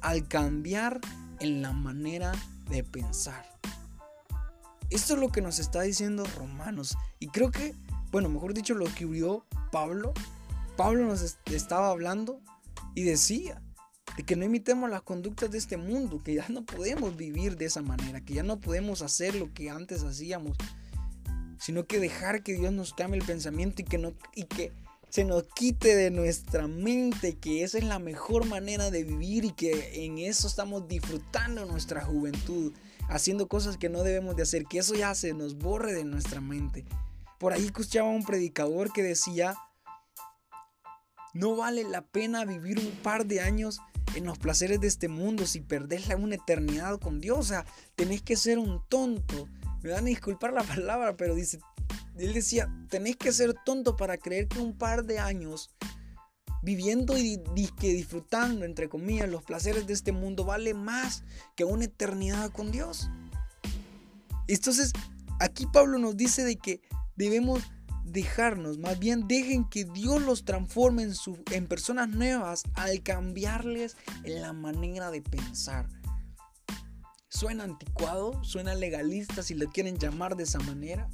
al 0.00 0.26
cambiar 0.26 1.00
en 1.40 1.62
la 1.62 1.72
manera 1.72 2.32
de 2.68 2.82
pensar. 2.84 3.44
Esto 4.90 5.14
es 5.14 5.20
lo 5.20 5.30
que 5.30 5.42
nos 5.42 5.58
está 5.58 5.82
diciendo 5.82 6.24
Romanos. 6.36 6.96
Y 7.18 7.28
creo 7.28 7.50
que, 7.50 7.74
bueno, 8.10 8.28
mejor 8.28 8.54
dicho, 8.54 8.74
lo 8.74 8.86
que 8.94 9.04
vio 9.04 9.44
Pablo 9.70 10.12
Pablo 10.78 11.06
nos 11.06 11.36
estaba 11.46 11.90
hablando 11.90 12.40
y 12.94 13.02
decía 13.02 13.60
de 14.16 14.22
que 14.22 14.36
no 14.36 14.44
imitemos 14.44 14.88
las 14.88 15.02
conductas 15.02 15.50
de 15.50 15.58
este 15.58 15.76
mundo, 15.76 16.22
que 16.22 16.34
ya 16.34 16.46
no 16.50 16.64
podemos 16.64 17.16
vivir 17.16 17.56
de 17.56 17.64
esa 17.64 17.82
manera, 17.82 18.20
que 18.20 18.34
ya 18.34 18.44
no 18.44 18.60
podemos 18.60 19.02
hacer 19.02 19.34
lo 19.34 19.52
que 19.52 19.70
antes 19.70 20.04
hacíamos, 20.04 20.56
sino 21.58 21.88
que 21.88 21.98
dejar 21.98 22.44
que 22.44 22.54
Dios 22.54 22.72
nos 22.72 22.94
cambie 22.94 23.18
el 23.18 23.26
pensamiento 23.26 23.82
y 23.82 23.86
que, 23.86 23.98
no, 23.98 24.12
y 24.36 24.44
que 24.44 24.70
se 25.08 25.24
nos 25.24 25.42
quite 25.52 25.96
de 25.96 26.12
nuestra 26.12 26.68
mente 26.68 27.36
que 27.36 27.64
esa 27.64 27.78
es 27.78 27.84
la 27.84 27.98
mejor 27.98 28.46
manera 28.46 28.92
de 28.92 29.02
vivir 29.02 29.46
y 29.46 29.50
que 29.50 30.04
en 30.04 30.18
eso 30.18 30.46
estamos 30.46 30.86
disfrutando 30.86 31.66
nuestra 31.66 32.04
juventud, 32.04 32.72
haciendo 33.08 33.48
cosas 33.48 33.78
que 33.78 33.88
no 33.88 34.04
debemos 34.04 34.36
de 34.36 34.44
hacer, 34.44 34.64
que 34.66 34.78
eso 34.78 34.94
ya 34.94 35.12
se 35.16 35.34
nos 35.34 35.58
borre 35.58 35.92
de 35.92 36.04
nuestra 36.04 36.40
mente. 36.40 36.84
Por 37.38 37.52
ahí 37.52 37.66
escuchaba 37.66 38.08
un 38.08 38.24
predicador 38.24 38.92
que 38.92 39.02
decía 39.02 39.56
no 41.34 41.56
vale 41.56 41.84
la 41.84 42.02
pena 42.02 42.44
vivir 42.44 42.78
un 42.78 42.90
par 43.02 43.26
de 43.26 43.40
años 43.40 43.80
en 44.14 44.24
los 44.24 44.38
placeres 44.38 44.80
de 44.80 44.88
este 44.88 45.08
mundo 45.08 45.46
si 45.46 45.60
perdés 45.60 46.08
una 46.18 46.34
eternidad 46.34 46.98
con 46.98 47.20
Dios. 47.20 47.38
O 47.38 47.42
sea, 47.42 47.64
tenés 47.94 48.22
que 48.22 48.36
ser 48.36 48.58
un 48.58 48.82
tonto. 48.88 49.48
Me 49.82 49.90
van 49.90 50.04
a 50.04 50.08
disculpar 50.08 50.52
la 50.52 50.64
palabra, 50.64 51.16
pero 51.16 51.34
dice, 51.34 51.60
él 52.16 52.32
decía, 52.32 52.68
tenés 52.88 53.16
que 53.16 53.32
ser 53.32 53.54
tonto 53.64 53.96
para 53.96 54.18
creer 54.18 54.48
que 54.48 54.58
un 54.58 54.76
par 54.76 55.04
de 55.04 55.18
años 55.18 55.70
viviendo 56.62 57.16
y 57.16 57.40
disfrutando, 57.80 58.64
entre 58.64 58.88
comillas, 58.88 59.28
los 59.28 59.44
placeres 59.44 59.86
de 59.86 59.92
este 59.92 60.10
mundo 60.10 60.44
vale 60.44 60.74
más 60.74 61.22
que 61.54 61.64
una 61.64 61.84
eternidad 61.84 62.50
con 62.50 62.72
Dios. 62.72 63.08
Entonces, 64.48 64.92
aquí 65.38 65.66
Pablo 65.66 65.98
nos 65.98 66.16
dice 66.16 66.42
de 66.44 66.56
que 66.56 66.80
debemos 67.18 67.62
dejarnos, 68.04 68.78
más 68.78 68.98
bien 68.98 69.28
dejen 69.28 69.68
que 69.68 69.84
Dios 69.84 70.22
los 70.22 70.44
transforme 70.44 71.02
en, 71.02 71.12
en 71.52 71.66
personas 71.66 72.08
nuevas 72.08 72.62
al 72.74 73.02
cambiarles 73.02 73.96
la 74.24 74.54
manera 74.54 75.10
de 75.10 75.20
pensar. 75.20 75.88
Suena 77.28 77.64
anticuado, 77.64 78.42
suena 78.42 78.74
legalista 78.74 79.42
si 79.42 79.54
lo 79.54 79.68
quieren 79.68 79.98
llamar 79.98 80.36
de 80.36 80.44
esa 80.44 80.60
manera, 80.60 81.10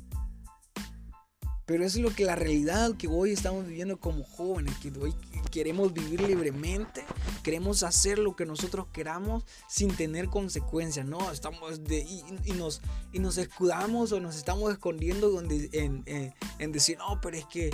pero 1.66 1.84
es 1.84 1.96
lo 1.96 2.14
que 2.14 2.24
la 2.24 2.36
realidad 2.36 2.96
que 2.96 3.08
hoy 3.08 3.32
estamos 3.32 3.66
viviendo 3.66 3.98
como 3.98 4.24
jóvenes, 4.24 4.76
que 4.78 4.92
hoy 5.00 5.14
queremos 5.50 5.92
vivir 5.92 6.20
libremente, 6.20 7.04
queremos 7.42 7.82
hacer 7.82 8.18
lo 8.18 8.36
que 8.36 8.44
nosotros 8.44 8.86
queramos 8.92 9.44
sin 9.68 9.94
tener 9.94 10.26
consecuencias, 10.26 11.06
¿no? 11.06 11.30
Estamos 11.30 11.84
de, 11.84 12.00
y, 12.44 12.52
nos, 12.52 12.80
y 13.12 13.18
nos 13.18 13.38
escudamos 13.38 14.12
o 14.12 14.20
nos 14.20 14.36
estamos 14.36 14.72
escondiendo 14.72 15.30
donde, 15.30 15.70
en, 15.72 16.02
en, 16.06 16.34
en 16.58 16.72
decir, 16.72 16.98
no, 16.98 17.20
pero 17.20 17.36
es 17.36 17.46
que 17.46 17.70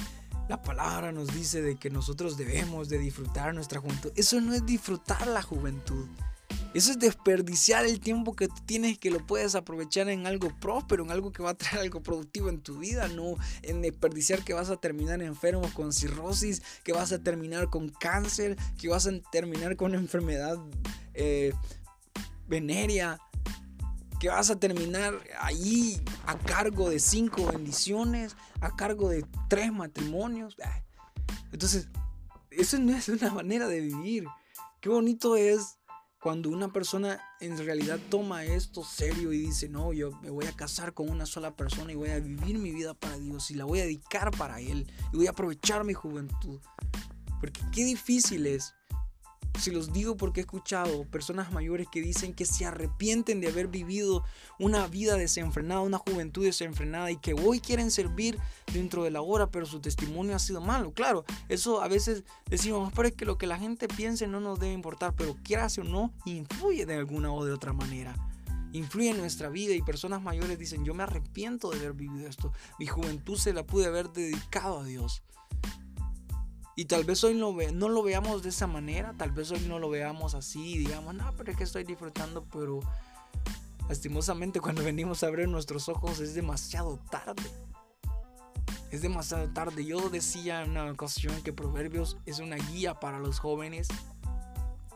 la 0.49 0.63
palabra 0.63 1.13
nos 1.13 1.33
dice 1.35 1.63
de 1.63 1.77
que 1.77 1.91
nosotros 1.91 2.37
debemos 2.37 2.89
de 2.89 2.99
disfrutar 2.99 3.55
nuestra 3.55 3.81
juventud. 3.81 4.13
Eso 4.17 4.41
no 4.41 4.53
es 4.53 4.67
disfrutar 4.67 5.27
la 5.29 5.43
juventud. 5.43 6.07
Eso 6.73 6.93
es 6.93 6.99
desperdiciar 7.01 7.85
el 7.85 7.99
tiempo 7.99 8.37
que 8.37 8.47
tú 8.47 8.55
tienes 8.65 8.99
que 8.99 9.11
lo 9.11 9.27
puedes 9.27 9.57
aprovechar 9.57 10.09
en 10.09 10.27
algo 10.27 10.57
próspero, 10.61 11.05
en 11.05 11.11
algo 11.11 11.33
que 11.33 11.43
va 11.43 11.51
a 11.51 11.55
traer 11.55 11.79
algo 11.81 12.03
productivo 12.03 12.49
en 12.49 12.61
tu 12.61 12.79
vida, 12.79 13.09
no 13.09 13.37
en 13.63 13.83
desperdiciar 13.83 14.45
que 14.45 14.55
vas 14.55 14.71
a 14.71 14.77
terminar 14.77 15.21
enfermo 15.21 15.69
con 15.75 15.93
cirrosis, 15.93 16.63
que 16.85 16.93
vas 16.93 17.11
a 17.13 17.19
terminar 17.19 17.71
con 17.71 17.89
cáncer, 17.89 18.57
que 18.79 18.89
vas 18.89 19.07
a 19.07 19.11
terminar 19.33 19.77
con 19.77 19.95
enfermedad 19.95 20.59
eh, 21.15 21.53
que 24.21 24.29
vas 24.29 24.51
a 24.51 24.57
terminar 24.61 25.15
ahí 25.41 26.01
a 26.27 26.37
cargo 26.37 26.91
de 26.91 27.01
cinco 27.01 27.47
bendiciones, 27.47 28.37
a 28.61 28.75
cargo 28.77 29.09
de 29.09 29.25
tres 29.49 29.73
matrimonios. 29.73 30.57
Entonces, 31.53 31.89
eso 32.51 32.79
no 32.79 32.95
es 32.95 33.09
una 33.09 33.31
manera 33.31 33.67
de 33.69 33.81
vivir. 33.81 34.27
Qué 34.81 34.89
bonito 34.89 35.37
es 35.37 35.79
cuando 36.21 36.51
una 36.51 36.71
persona 36.71 37.19
en 37.41 37.57
realidad 37.57 37.99
toma 38.11 38.45
esto 38.45 38.85
serio 38.85 39.33
y 39.33 39.39
dice, 39.39 39.71
no, 39.71 39.95
yo 39.95 40.13
me 40.21 40.29
voy 40.29 40.45
a 40.45 40.53
casar 40.53 40.93
con 40.93 41.09
una 41.09 41.25
sola 41.25 41.57
persona 41.57 41.93
y 41.93 41.97
voy 41.97 42.11
a 42.11 42.21
vivir 42.21 42.59
mi 42.59 42.73
vida 42.73 42.93
para 42.93 43.17
Dios 43.17 43.51
y 43.51 43.55
la 43.55 43.65
voy 43.65 43.81
a 43.81 43.85
dedicar 43.85 44.31
para 44.37 44.61
Él 44.61 44.93
y 45.13 45.17
voy 45.17 45.27
a 45.27 45.31
aprovechar 45.31 45.83
mi 45.83 45.95
juventud. 45.95 46.61
Porque 47.41 47.63
qué 47.73 47.85
difícil 47.85 48.47
es 48.47 48.75
si 49.59 49.71
los 49.71 49.93
digo 49.93 50.17
porque 50.17 50.41
he 50.41 50.43
escuchado 50.43 51.05
personas 51.05 51.53
mayores 51.53 51.87
que 51.91 52.01
dicen 52.01 52.33
que 52.35 52.45
se 52.45 52.65
arrepienten 52.65 53.41
de 53.41 53.49
haber 53.49 53.69
vivido 53.69 54.25
una 54.59 54.87
vida 54.87 55.17
desenfrenada, 55.17 55.81
una 55.81 55.99
juventud 55.99 56.45
desenfrenada 56.45 57.11
y 57.11 57.17
que 57.17 57.35
hoy 57.35 57.61
quieren 57.61 57.91
servir 57.91 58.39
dentro 58.73 59.05
de 59.05 59.11
la 59.11 59.21
hora, 59.21 59.51
pero 59.51 59.67
su 59.67 59.81
testimonio 59.81 60.35
ha 60.35 60.39
sido 60.39 60.61
malo. 60.61 60.93
Claro, 60.93 61.25
eso 61.49 61.83
a 61.83 61.89
veces 61.89 62.25
decimos, 62.47 62.93
pero 62.95 63.09
es 63.09 63.15
que 63.15 63.25
lo 63.25 63.39
que 63.39 63.47
la 63.47 63.59
gente 63.59 63.89
piense 63.89 64.27
no 64.27 64.41
nos 64.41 64.59
debe 64.59 64.73
importar, 64.73 65.15
pero 65.15 65.37
quiera 65.43 65.67
o 65.79 65.85
no, 65.85 66.13
influye 66.25 66.87
de 66.87 66.95
alguna 66.95 67.33
o 67.33 67.45
de 67.45 67.53
otra 67.53 67.73
manera 67.73 68.17
influye 68.73 69.11
en 69.11 69.19
nuestra 69.19 69.49
vida 69.49 69.75
y 69.75 69.83
personas 69.83 70.23
mayores 70.23 70.59
dicen, 70.59 70.85
yo 70.85 70.95
me 70.95 71.03
arrepiento 71.03 71.71
de 71.71 71.79
haber 71.79 71.93
vivido 71.93 72.29
esto, 72.29 72.53
mi 72.79 72.87
juventud 72.87 73.37
se 73.37 73.53
la 73.53 73.65
pude 73.65 73.87
haber 73.87 74.11
dedicado 74.11 74.79
a 74.79 74.85
Dios. 74.85 75.23
Y 76.77 76.85
tal 76.87 77.05
vez 77.05 77.23
hoy 77.25 77.35
no, 77.35 77.55
no 77.73 77.89
lo 77.89 78.03
veamos 78.03 78.43
de 78.43 78.51
esa 78.51 78.67
manera, 78.67 79.15
tal 79.17 79.33
vez 79.33 79.51
hoy 79.51 79.61
no 79.61 79.79
lo 79.79 79.91
veamos 79.91 80.35
así 80.35 80.79
digamos, 80.79 81.15
no, 81.15 81.33
pero 81.37 81.51
es 81.51 81.57
que 81.59 81.65
estoy 81.65 81.85
disfrutando, 81.85 82.45
pero 82.53 82.81
lastimosamente 83.89 84.61
cuando 84.63 84.83
venimos 84.83 85.23
a 85.23 85.27
abrir 85.27 85.49
nuestros 85.49 85.89
ojos 85.89 86.21
es 86.21 86.35
demasiado 86.35 86.99
tarde. 87.11 87.43
Es 88.91 89.03
demasiado 89.03 89.49
tarde. 89.51 89.85
Yo 89.85 90.11
decía 90.11 90.63
en 90.63 90.73
una 90.73 90.91
ocasión 90.91 91.43
que 91.43 91.53
Proverbios 91.53 92.19
es 92.27 92.41
una 92.41 92.57
guía 92.57 92.99
para 92.99 93.21
los 93.21 93.39
jóvenes, 93.39 93.87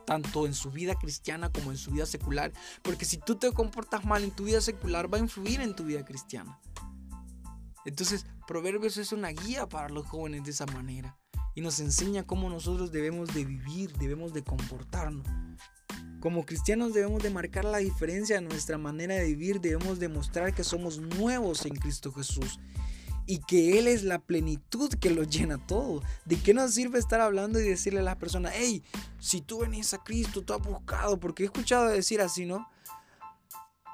tanto 0.05 0.47
en 0.47 0.55
su 0.55 0.73
vida 0.73 0.97
cristiana 0.97 1.51
como 1.51 1.71
en 1.71 1.77
su 1.77 1.93
vida 1.93 2.05
secular. 2.05 2.53
Porque 2.83 3.05
si 3.05 3.19
tú 3.19 3.37
te 3.37 3.53
comportas 3.53 4.05
mal 4.05 4.25
en 4.25 4.33
tu 4.33 4.45
vida 4.45 4.61
secular, 4.61 5.13
va 5.13 5.19
a 5.19 5.21
influir 5.21 5.61
en 5.61 5.77
tu 5.77 5.85
vida 5.85 6.05
cristiana. 6.05 6.59
Entonces, 7.85 8.27
Proverbios 8.49 8.97
es 8.97 9.13
una 9.13 9.29
guía 9.29 9.69
para 9.69 9.89
los 9.89 10.07
jóvenes 10.07 10.45
de 10.45 10.51
esa 10.51 10.67
manera. 10.67 11.17
Y 11.55 11.61
nos 11.61 11.81
enseña 11.81 12.27
cómo 12.27 12.49
nosotros 12.49 12.91
debemos 12.91 13.33
de 13.35 13.45
vivir, 13.45 13.93
debemos 13.95 14.33
de 14.33 14.43
comportarnos. 14.43 15.27
Como 16.21 16.47
cristianos 16.47 16.95
debemos 16.95 17.23
de 17.23 17.31
marcar 17.31 17.65
la 17.65 17.79
diferencia 17.79 18.39
en 18.39 18.49
nuestra 18.49 18.79
manera 18.79 19.15
de 19.15 19.27
vivir, 19.27 19.61
debemos 19.61 19.99
demostrar 19.99 20.55
que 20.55 20.65
somos 20.65 20.99
nuevos 20.99 21.67
en 21.67 21.77
Cristo 21.77 22.13
Jesús 22.13 22.59
y 23.27 23.39
que 23.39 23.79
Él 23.79 23.89
es 23.89 24.05
la 24.05 24.19
plenitud 24.19 24.93
que 24.95 25.11
lo 25.11 25.23
llena 25.25 25.59
todo. 25.67 26.03
¿De 26.25 26.37
qué 26.37 26.55
nos 26.55 26.75
sirve 26.75 26.99
estar 26.99 27.21
hablando 27.21 27.61
y 27.61 27.65
decirle 27.65 28.01
a 28.01 28.05
las 28.05 28.17
personas, 28.17 28.53
hey, 28.57 28.83
si 29.19 29.41
tú 29.41 29.61
venís 29.61 29.95
a 29.95 29.99
Cristo, 29.99 30.43
tú 30.43 30.55
has 30.55 30.63
buscado? 30.63 31.19
Porque 31.19 31.43
he 31.43 31.47
escuchado 31.47 31.87
decir 31.89 32.21
así, 32.21 32.47
¿no? 32.47 32.69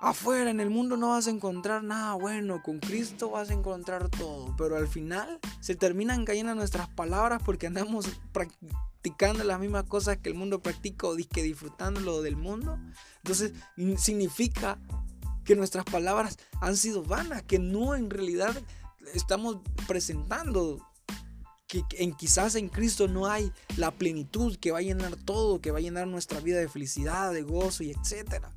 Afuera 0.03 0.51
en 0.51 0.61
el 0.61 0.71
mundo 0.71 0.97
no 0.97 1.11
vas 1.11 1.27
a 1.27 1.31
encontrar 1.31 1.85
nada 1.85 2.15
bueno, 2.15 2.63
con 2.63 2.79
Cristo 2.79 3.33
vas 3.33 3.51
a 3.51 3.53
encontrar 3.53 4.09
todo, 4.09 4.57
pero 4.57 4.79
al 4.79 4.89
final 4.89 5.39
se 5.61 5.75
terminan 5.75 6.25
cayendo 6.25 6.55
nuestras 6.55 6.89
palabras 6.89 7.43
porque 7.45 7.67
andamos 7.67 8.09
practicando 8.33 9.45
las 9.45 9.61
mismas 9.61 9.85
cosas 9.85 10.17
que 10.17 10.31
el 10.31 10.35
mundo 10.35 10.63
practica 10.63 11.07
o 11.07 11.17
que 11.17 11.43
disfrutando 11.43 12.01
lo 12.01 12.23
del 12.23 12.37
mundo. 12.37 12.79
Entonces 13.19 13.53
significa 13.99 14.79
que 15.45 15.55
nuestras 15.55 15.85
palabras 15.85 16.39
han 16.63 16.79
sido 16.79 17.03
vanas, 17.03 17.43
que 17.43 17.59
no 17.59 17.95
en 17.95 18.09
realidad 18.09 18.57
estamos 19.13 19.59
presentando 19.87 20.79
que 21.67 21.85
en 21.99 22.15
quizás 22.15 22.55
en 22.55 22.71
Cristo 22.71 23.07
no 23.07 23.27
hay 23.27 23.53
la 23.77 23.91
plenitud 23.91 24.57
que 24.57 24.71
va 24.71 24.79
a 24.79 24.83
llenar 24.83 25.15
todo, 25.17 25.61
que 25.61 25.71
va 25.71 25.79
a 25.79 25.83
llenar 25.83 26.07
nuestra 26.09 26.41
vida 26.41 26.59
de 26.59 26.71
felicidad, 26.71 27.35
de 27.35 27.43
gozo 27.43 27.85
y 27.85 27.91
etcétera. 27.91 28.51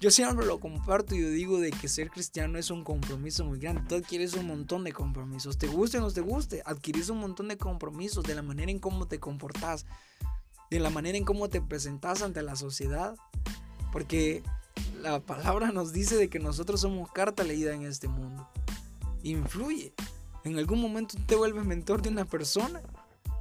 Yo 0.00 0.10
siempre 0.10 0.46
lo 0.46 0.60
comparto 0.60 1.14
y 1.14 1.20
digo 1.20 1.60
de 1.60 1.70
que 1.70 1.88
ser 1.88 2.10
cristiano 2.10 2.58
es 2.58 2.70
un 2.70 2.84
compromiso 2.84 3.44
muy 3.44 3.58
grande. 3.58 3.82
Tú 3.86 3.96
adquieres 3.96 4.34
un 4.34 4.46
montón 4.46 4.84
de 4.84 4.92
compromisos. 4.92 5.58
Te 5.58 5.66
guste 5.66 5.98
o 5.98 6.00
no 6.00 6.10
te 6.10 6.22
guste, 6.22 6.62
adquieres 6.64 7.10
un 7.10 7.18
montón 7.18 7.48
de 7.48 7.58
compromisos 7.58 8.24
de 8.24 8.34
la 8.34 8.42
manera 8.42 8.70
en 8.70 8.78
cómo 8.78 9.06
te 9.06 9.20
comportas, 9.20 9.84
de 10.70 10.80
la 10.80 10.88
manera 10.88 11.18
en 11.18 11.24
cómo 11.24 11.48
te 11.50 11.60
presentas 11.60 12.22
ante 12.22 12.42
la 12.42 12.56
sociedad. 12.56 13.14
Porque 13.92 14.42
la 15.02 15.20
palabra 15.20 15.70
nos 15.70 15.92
dice 15.92 16.16
de 16.16 16.30
que 16.30 16.38
nosotros 16.38 16.80
somos 16.80 17.12
carta 17.12 17.44
leída 17.44 17.74
en 17.74 17.82
este 17.82 18.08
mundo 18.08 18.48
influye. 19.22 19.92
En 20.44 20.58
algún 20.58 20.80
momento 20.80 21.16
te 21.26 21.36
vuelves 21.36 21.64
mentor 21.64 22.02
de 22.02 22.08
una 22.08 22.24
persona, 22.24 22.80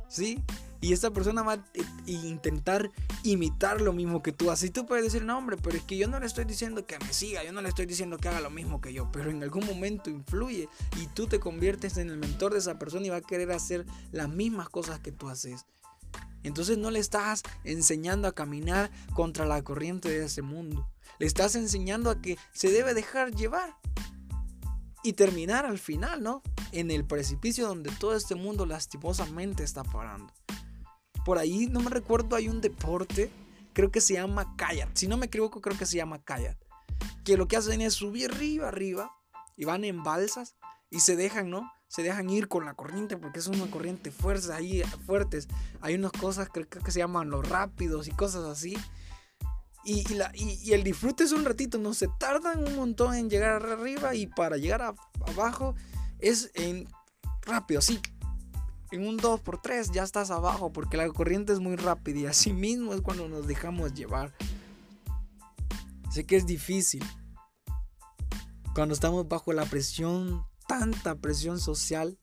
¿sí? 0.08 0.43
Y 0.81 0.93
esta 0.93 1.11
persona 1.11 1.43
va 1.43 1.53
a 1.53 1.65
intentar 2.05 2.89
imitar 3.23 3.81
lo 3.81 3.91
mismo 3.91 4.23
que 4.23 4.31
tú 4.31 4.49
Así 4.49 4.69
tú 4.69 4.85
puedes 4.85 5.03
decir, 5.03 5.23
no, 5.23 5.37
hombre, 5.37 5.57
pero 5.57 5.77
es 5.77 5.83
que 5.83 5.97
yo 5.97 6.07
no 6.07 6.19
le 6.19 6.25
estoy 6.25 6.45
diciendo 6.45 6.85
que 6.85 6.97
me 6.99 7.13
siga, 7.13 7.43
yo 7.43 7.51
no 7.51 7.61
le 7.61 7.69
estoy 7.69 7.85
diciendo 7.85 8.17
que 8.17 8.29
haga 8.29 8.41
lo 8.41 8.49
mismo 8.49 8.81
que 8.81 8.93
yo, 8.93 9.11
pero 9.11 9.29
en 9.29 9.43
algún 9.43 9.65
momento 9.65 10.09
influye 10.09 10.69
y 10.97 11.07
tú 11.07 11.27
te 11.27 11.39
conviertes 11.39 11.97
en 11.97 12.09
el 12.09 12.17
mentor 12.17 12.53
de 12.53 12.59
esa 12.59 12.79
persona 12.79 13.05
y 13.05 13.09
va 13.09 13.17
a 13.17 13.21
querer 13.21 13.51
hacer 13.51 13.85
las 14.11 14.29
mismas 14.29 14.69
cosas 14.69 14.99
que 14.99 15.11
tú 15.11 15.29
haces. 15.29 15.65
Entonces 16.43 16.77
no 16.77 16.89
le 16.89 16.99
estás 16.99 17.43
enseñando 17.63 18.27
a 18.27 18.33
caminar 18.33 18.89
contra 19.13 19.45
la 19.45 19.61
corriente 19.61 20.09
de 20.09 20.25
ese 20.25 20.41
mundo. 20.41 20.89
Le 21.19 21.27
estás 21.27 21.55
enseñando 21.55 22.09
a 22.09 22.21
que 22.21 22.37
se 22.53 22.71
debe 22.71 22.93
dejar 22.93 23.35
llevar 23.35 23.75
y 25.03 25.13
terminar 25.13 25.65
al 25.65 25.79
final, 25.79 26.23
¿no? 26.23 26.41
En 26.71 26.91
el 26.91 27.05
precipicio 27.05 27.67
donde 27.67 27.91
todo 27.91 28.15
este 28.15 28.35
mundo 28.35 28.65
lastimosamente 28.65 29.63
está 29.63 29.83
parando. 29.83 30.33
Por 31.29 31.37
ahí, 31.37 31.67
no 31.67 31.81
me 31.81 31.91
recuerdo, 31.91 32.35
hay 32.35 32.49
un 32.49 32.59
deporte, 32.59 33.29
creo 33.73 33.91
que 33.91 34.01
se 34.01 34.15
llama 34.15 34.55
kayak. 34.57 34.89
Si 34.95 35.07
no 35.07 35.15
me 35.15 35.27
equivoco, 35.27 35.61
creo 35.61 35.77
que 35.77 35.85
se 35.85 35.95
llama 35.95 36.23
kayak. 36.23 36.57
Que 37.23 37.37
lo 37.37 37.47
que 37.47 37.55
hacen 37.55 37.81
es 37.81 37.93
subir 37.93 38.31
arriba, 38.31 38.67
arriba, 38.67 39.11
y 39.55 39.63
van 39.63 39.83
en 39.83 40.01
balsas 40.01 40.55
y 40.89 41.01
se 41.01 41.15
dejan, 41.15 41.51
¿no? 41.51 41.71
Se 41.87 42.01
dejan 42.01 42.31
ir 42.31 42.47
con 42.47 42.65
la 42.65 42.73
corriente 42.73 43.15
porque 43.15 43.37
es 43.37 43.45
una 43.45 43.69
corriente 43.69 44.09
fuerza 44.09 44.55
ahí, 44.55 44.81
fuertes. 45.05 45.47
Hay 45.81 45.93
unas 45.93 46.13
cosas 46.13 46.49
que 46.49 46.65
creo 46.67 46.83
que 46.83 46.89
se 46.89 46.97
llaman 46.97 47.29
los 47.29 47.47
rápidos 47.47 48.07
y 48.07 48.11
cosas 48.11 48.45
así. 48.45 48.75
Y, 49.83 50.11
la, 50.15 50.31
y, 50.33 50.73
el 50.73 50.83
disfrute 50.83 51.25
es 51.25 51.31
un 51.31 51.45
ratito, 51.45 51.77
no 51.77 51.93
se 51.93 52.07
tardan 52.19 52.67
un 52.67 52.75
montón 52.75 53.13
en 53.13 53.29
llegar 53.29 53.63
arriba 53.63 54.15
y 54.15 54.25
para 54.25 54.57
llegar 54.57 54.95
abajo 55.27 55.75
es 56.17 56.49
en 56.55 56.87
rápido, 57.45 57.77
así. 57.77 58.01
En 58.91 59.08
un 59.08 59.19
2x3 59.19 59.91
ya 59.91 60.04
estás 60.04 60.32
abajo 60.32 60.73
porque 60.73 60.97
la 60.97 61.08
corriente 61.10 61.54
es 61.54 61.60
muy 61.60 61.75
rápida 61.75 62.19
y 62.19 62.25
así 62.25 62.54
mismo 62.54 62.93
es 62.93 63.02
cuando 63.02 63.28
nos 63.28 63.45
dejamos 63.45 63.93
llevar. 63.93 64.34
Sé 66.12 66.25
que 66.25 66.38
es 66.38 66.47
difícil. 66.47 67.04
Cuando 68.73 68.93
estamos 68.93 69.28
bajo 69.28 69.54
la 69.54 69.65
presión, 69.65 70.43
tanta 70.67 71.15
presión 71.15 71.60
social. 71.60 72.17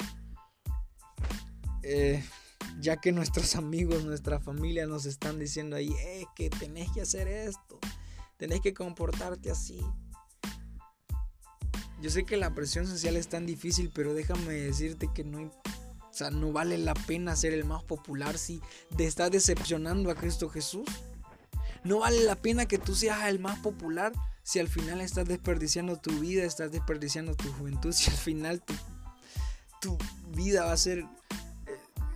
Eh, 1.82 2.24
ya 2.80 2.96
que 2.96 3.12
nuestros 3.12 3.54
amigos, 3.56 4.04
nuestra 4.04 4.40
familia 4.40 4.86
nos 4.86 5.06
están 5.06 5.38
diciendo 5.38 5.76
ahí, 5.76 5.92
eh, 6.00 6.26
que 6.34 6.50
tenés 6.50 6.90
que 6.90 7.02
hacer 7.02 7.28
esto, 7.28 7.78
tenés 8.36 8.60
que 8.60 8.74
comportarte 8.74 9.50
así. 9.50 9.80
Yo 12.02 12.10
sé 12.10 12.24
que 12.24 12.36
la 12.36 12.54
presión 12.54 12.86
social 12.86 13.16
es 13.16 13.28
tan 13.28 13.46
difícil, 13.46 13.90
pero 13.94 14.14
déjame 14.14 14.52
decirte 14.52 15.08
que 15.14 15.24
no, 15.24 15.50
o 16.16 16.18
sea, 16.18 16.30
no 16.30 16.50
vale 16.50 16.78
la 16.78 16.94
pena 16.94 17.36
ser 17.36 17.52
el 17.52 17.66
más 17.66 17.84
popular 17.84 18.38
si 18.38 18.62
te 18.96 19.06
estás 19.06 19.30
decepcionando 19.30 20.10
a 20.10 20.14
Cristo 20.14 20.48
Jesús. 20.48 20.86
No 21.84 21.98
vale 21.98 22.24
la 22.24 22.36
pena 22.36 22.64
que 22.64 22.78
tú 22.78 22.94
seas 22.94 23.28
el 23.28 23.38
más 23.38 23.58
popular 23.58 24.14
si 24.42 24.58
al 24.58 24.68
final 24.68 25.02
estás 25.02 25.28
desperdiciando 25.28 25.98
tu 25.98 26.18
vida, 26.18 26.44
estás 26.44 26.72
desperdiciando 26.72 27.34
tu 27.34 27.52
juventud, 27.52 27.92
si 27.92 28.10
al 28.10 28.16
final 28.16 28.64
tu, 29.82 29.98
vida 30.34 30.64
va 30.64 30.72
a 30.72 30.78
ser 30.78 31.04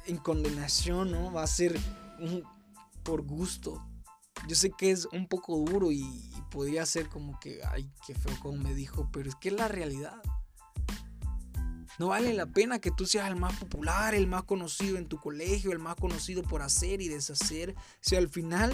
en 0.06 0.16
condenación, 0.16 1.10
¿no? 1.10 1.30
Va 1.30 1.42
a 1.42 1.46
ser 1.46 1.78
por 3.02 3.20
gusto. 3.20 3.86
Yo 4.48 4.56
sé 4.56 4.70
que 4.70 4.92
es 4.92 5.04
un 5.12 5.28
poco 5.28 5.58
duro 5.58 5.92
y, 5.92 6.32
podría 6.50 6.86
ser 6.86 7.10
como 7.10 7.38
que, 7.38 7.60
ay, 7.64 7.92
qué 8.06 8.14
feo 8.14 8.32
como 8.40 8.56
me 8.56 8.74
dijo, 8.74 9.10
pero 9.12 9.28
es 9.28 9.34
que 9.34 9.50
es 9.50 9.54
la 9.56 9.68
realidad. 9.68 10.22
No 12.00 12.06
vale 12.06 12.32
la 12.32 12.46
pena 12.46 12.78
que 12.78 12.90
tú 12.90 13.04
seas 13.04 13.28
el 13.28 13.36
más 13.36 13.54
popular, 13.58 14.14
el 14.14 14.26
más 14.26 14.44
conocido 14.44 14.96
en 14.96 15.06
tu 15.06 15.20
colegio, 15.20 15.70
el 15.70 15.78
más 15.80 15.96
conocido 15.96 16.42
por 16.42 16.62
hacer 16.62 17.02
y 17.02 17.08
deshacer, 17.08 17.74
si 18.00 18.16
al 18.16 18.30
final 18.30 18.72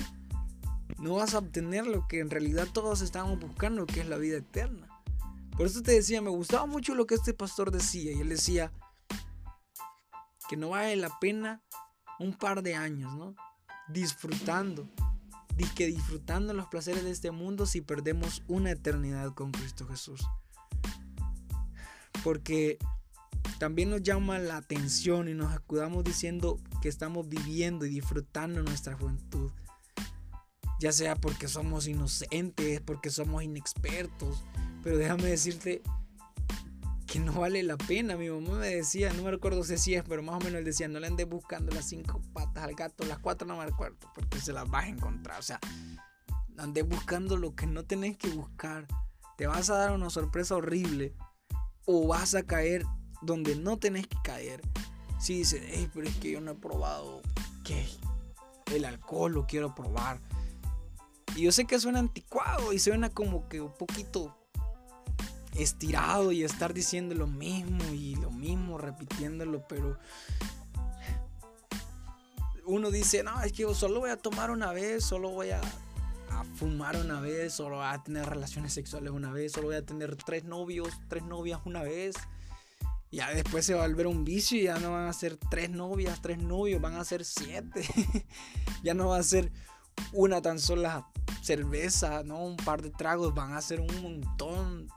no 0.99 1.17
vas 1.17 1.35
a 1.35 1.39
obtener 1.39 1.89
lo 1.89 2.07
que 2.07 2.21
en 2.21 2.31
realidad 2.31 2.69
todos 2.73 3.01
estábamos 3.01 3.41
buscando, 3.41 3.85
que 3.85 3.99
es 3.99 4.09
la 4.09 4.17
vida 4.17 4.37
eterna. 4.37 4.87
Por 5.57 5.67
eso 5.67 5.83
te 5.83 5.91
decía, 5.91 6.23
me 6.23 6.31
gustaba 6.31 6.67
mucho 6.67 6.95
lo 6.95 7.09
que 7.09 7.17
este 7.17 7.35
pastor 7.35 7.73
decía, 7.73 8.13
y 8.13 8.21
él 8.21 8.29
decía, 8.29 8.71
que 10.49 10.57
no 10.57 10.69
vale 10.69 10.95
la 10.95 11.11
pena 11.19 11.65
un 12.21 12.33
par 12.33 12.63
de 12.63 12.77
años, 12.77 13.13
¿no? 13.17 13.35
Disfrutando, 13.89 14.89
que 15.75 15.89
disfrutando 15.89 16.55
los 16.55 16.69
placeres 16.69 17.03
de 17.03 17.11
este 17.11 17.33
mundo 17.33 17.67
si 17.67 17.81
perdemos 17.81 18.45
una 18.47 18.71
eternidad 18.71 19.35
con 19.35 19.51
Cristo 19.51 19.85
Jesús. 19.89 20.25
Porque 22.23 22.79
también 23.59 23.91
nos 23.91 24.03
llama 24.03 24.39
la 24.39 24.59
atención 24.59 25.29
y 25.29 25.35
nos 25.35 25.53
acudamos 25.53 26.05
diciendo 26.05 26.59
que 26.83 26.89
estamos 26.89 27.29
viviendo 27.29 27.87
y 27.87 27.91
disfrutando 27.91 28.63
nuestra 28.63 28.97
juventud. 28.97 29.51
Ya 30.79 30.93
sea 30.93 31.17
porque 31.17 31.49
somos 31.49 31.87
inocentes, 31.87 32.81
porque 32.83 33.11
somos 33.11 33.43
inexpertos. 33.43 34.45
Pero 34.83 34.99
déjame 34.99 35.25
decirte 35.25 35.83
que 37.07 37.19
no 37.19 37.33
vale 37.33 37.63
la 37.63 37.79
pena. 37.79 38.17
Mi 38.17 38.29
mamá 38.29 38.59
me 38.59 38.69
decía, 38.69 39.11
no 39.15 39.23
me 39.23 39.31
recuerdo 39.31 39.65
si 39.65 39.95
es, 39.95 40.05
pero 40.07 40.23
más 40.23 40.37
o 40.37 40.39
menos 40.45 40.59
él 40.59 40.65
decía, 40.65 40.87
no 40.89 41.01
le 41.01 41.07
andes 41.07 41.27
buscando 41.27 41.75
las 41.75 41.89
cinco 41.89 42.21
patas 42.35 42.65
al 42.65 42.75
gato, 42.75 43.05
las 43.07 43.19
cuatro 43.19 43.49
no 43.49 43.57
me 43.57 43.65
recuerdo, 43.65 43.97
porque 44.15 44.39
se 44.39 44.53
las 44.53 44.69
vas 44.69 44.85
a 44.85 44.89
encontrar. 44.89 45.41
O 45.41 45.43
sea, 45.43 45.59
andes 46.59 46.87
buscando 46.87 47.39
lo 47.39 47.55
que 47.55 47.67
no 47.67 47.85
tenés 47.85 48.19
que 48.19 48.29
buscar. 48.29 48.87
Te 49.39 49.47
vas 49.47 49.71
a 49.71 49.77
dar 49.77 49.93
una 49.93 50.11
sorpresa 50.11 50.57
horrible 50.57 51.15
o 51.87 52.07
vas 52.07 52.35
a 52.35 52.43
caer 52.43 52.85
donde 53.23 53.57
no 53.57 53.79
tenés 53.79 54.07
que 54.07 54.17
caer. 54.23 54.63
Si 55.19 55.39
dices, 55.39 55.63
hey, 55.67 55.89
pero 55.93 56.09
es 56.09 56.17
que 56.17 56.33
yo 56.33 56.41
no 56.41 56.53
he 56.53 56.55
probado 56.55 57.23
que 57.65 57.87
el 58.75 58.85
alcohol 58.85 59.33
lo 59.33 59.47
quiero 59.47 59.75
probar. 59.75 60.21
Y 61.35 61.43
yo 61.43 61.53
sé 61.53 61.67
que 61.67 61.79
suena 61.79 61.99
anticuado 61.99 62.73
y 62.73 62.79
suena 62.79 63.11
como 63.11 63.49
que 63.49 63.61
un 63.61 63.73
poquito 63.73 64.37
estirado 65.55 66.33
y 66.33 66.45
estar 66.45 66.75
diciendo 66.75 67.15
lo 67.15 67.27
mismo 67.27 67.85
y 67.93 68.17
lo 68.17 68.31
mismo, 68.31 68.79
repitiéndolo, 68.79 69.67
pero 69.69 69.99
uno 72.67 72.91
dice, 72.91 73.23
no, 73.23 73.41
es 73.43 73.53
que 73.53 73.73
solo 73.75 74.01
voy 74.01 74.11
a 74.11 74.17
tomar 74.17 74.51
una 74.51 74.73
vez, 74.73 75.05
solo 75.05 75.31
voy 75.31 75.51
a, 75.51 75.61
fumar 76.57 76.97
una 76.97 77.21
vez, 77.21 77.55
solo 77.55 77.77
voy 77.77 77.87
a 77.87 78.03
tener 78.03 78.27
relaciones 78.27 78.73
sexuales 78.73 79.11
una 79.11 79.33
vez, 79.33 79.53
solo 79.53 79.69
voy 79.69 79.77
a 79.77 79.85
tener 79.85 80.17
tres 80.17 80.45
novios, 80.45 80.89
tres 81.09 81.23
novias 81.25 81.61
una 81.65 81.83
vez. 81.83 82.17
Ya 83.17 83.31
después 83.31 83.65
se 83.65 83.73
va 83.73 83.83
a 83.83 83.89
volver 83.89 84.07
un 84.09 84.27
vicio 84.27 84.59
y 84.59 84.65
ya 84.65 84.79
no 84.79 84.93
van 84.93 85.09
a 85.09 85.13
ser 85.15 85.39
tres 85.39 85.71
novias, 85.71 86.21
tres 86.21 86.37
novios, 86.37 86.83
van 86.83 86.97
a 86.97 87.05
ser 87.05 87.25
siete. 87.25 87.83
ya 88.83 88.93
no 88.93 89.09
va 89.09 89.17
a 89.17 89.23
ser 89.23 89.51
una 90.13 90.43
tan 90.43 90.59
sola 90.59 91.09
cerveza, 91.41 92.25
¿no? 92.25 92.45
Un 92.45 92.59
par 92.59 92.83
de 92.83 92.91
tragos, 92.91 93.33
van 93.33 93.55
a 93.55 93.63
ser 93.63 93.81
un 93.81 94.03
montón. 94.03 94.89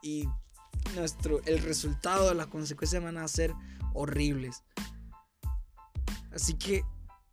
Y 0.00 0.26
nuestro, 0.94 1.42
el 1.44 1.58
resultado, 1.60 2.32
las 2.32 2.46
consecuencias 2.46 3.04
van 3.04 3.18
a 3.18 3.28
ser 3.28 3.52
horribles. 3.92 4.62
Así 6.34 6.54
que 6.54 6.86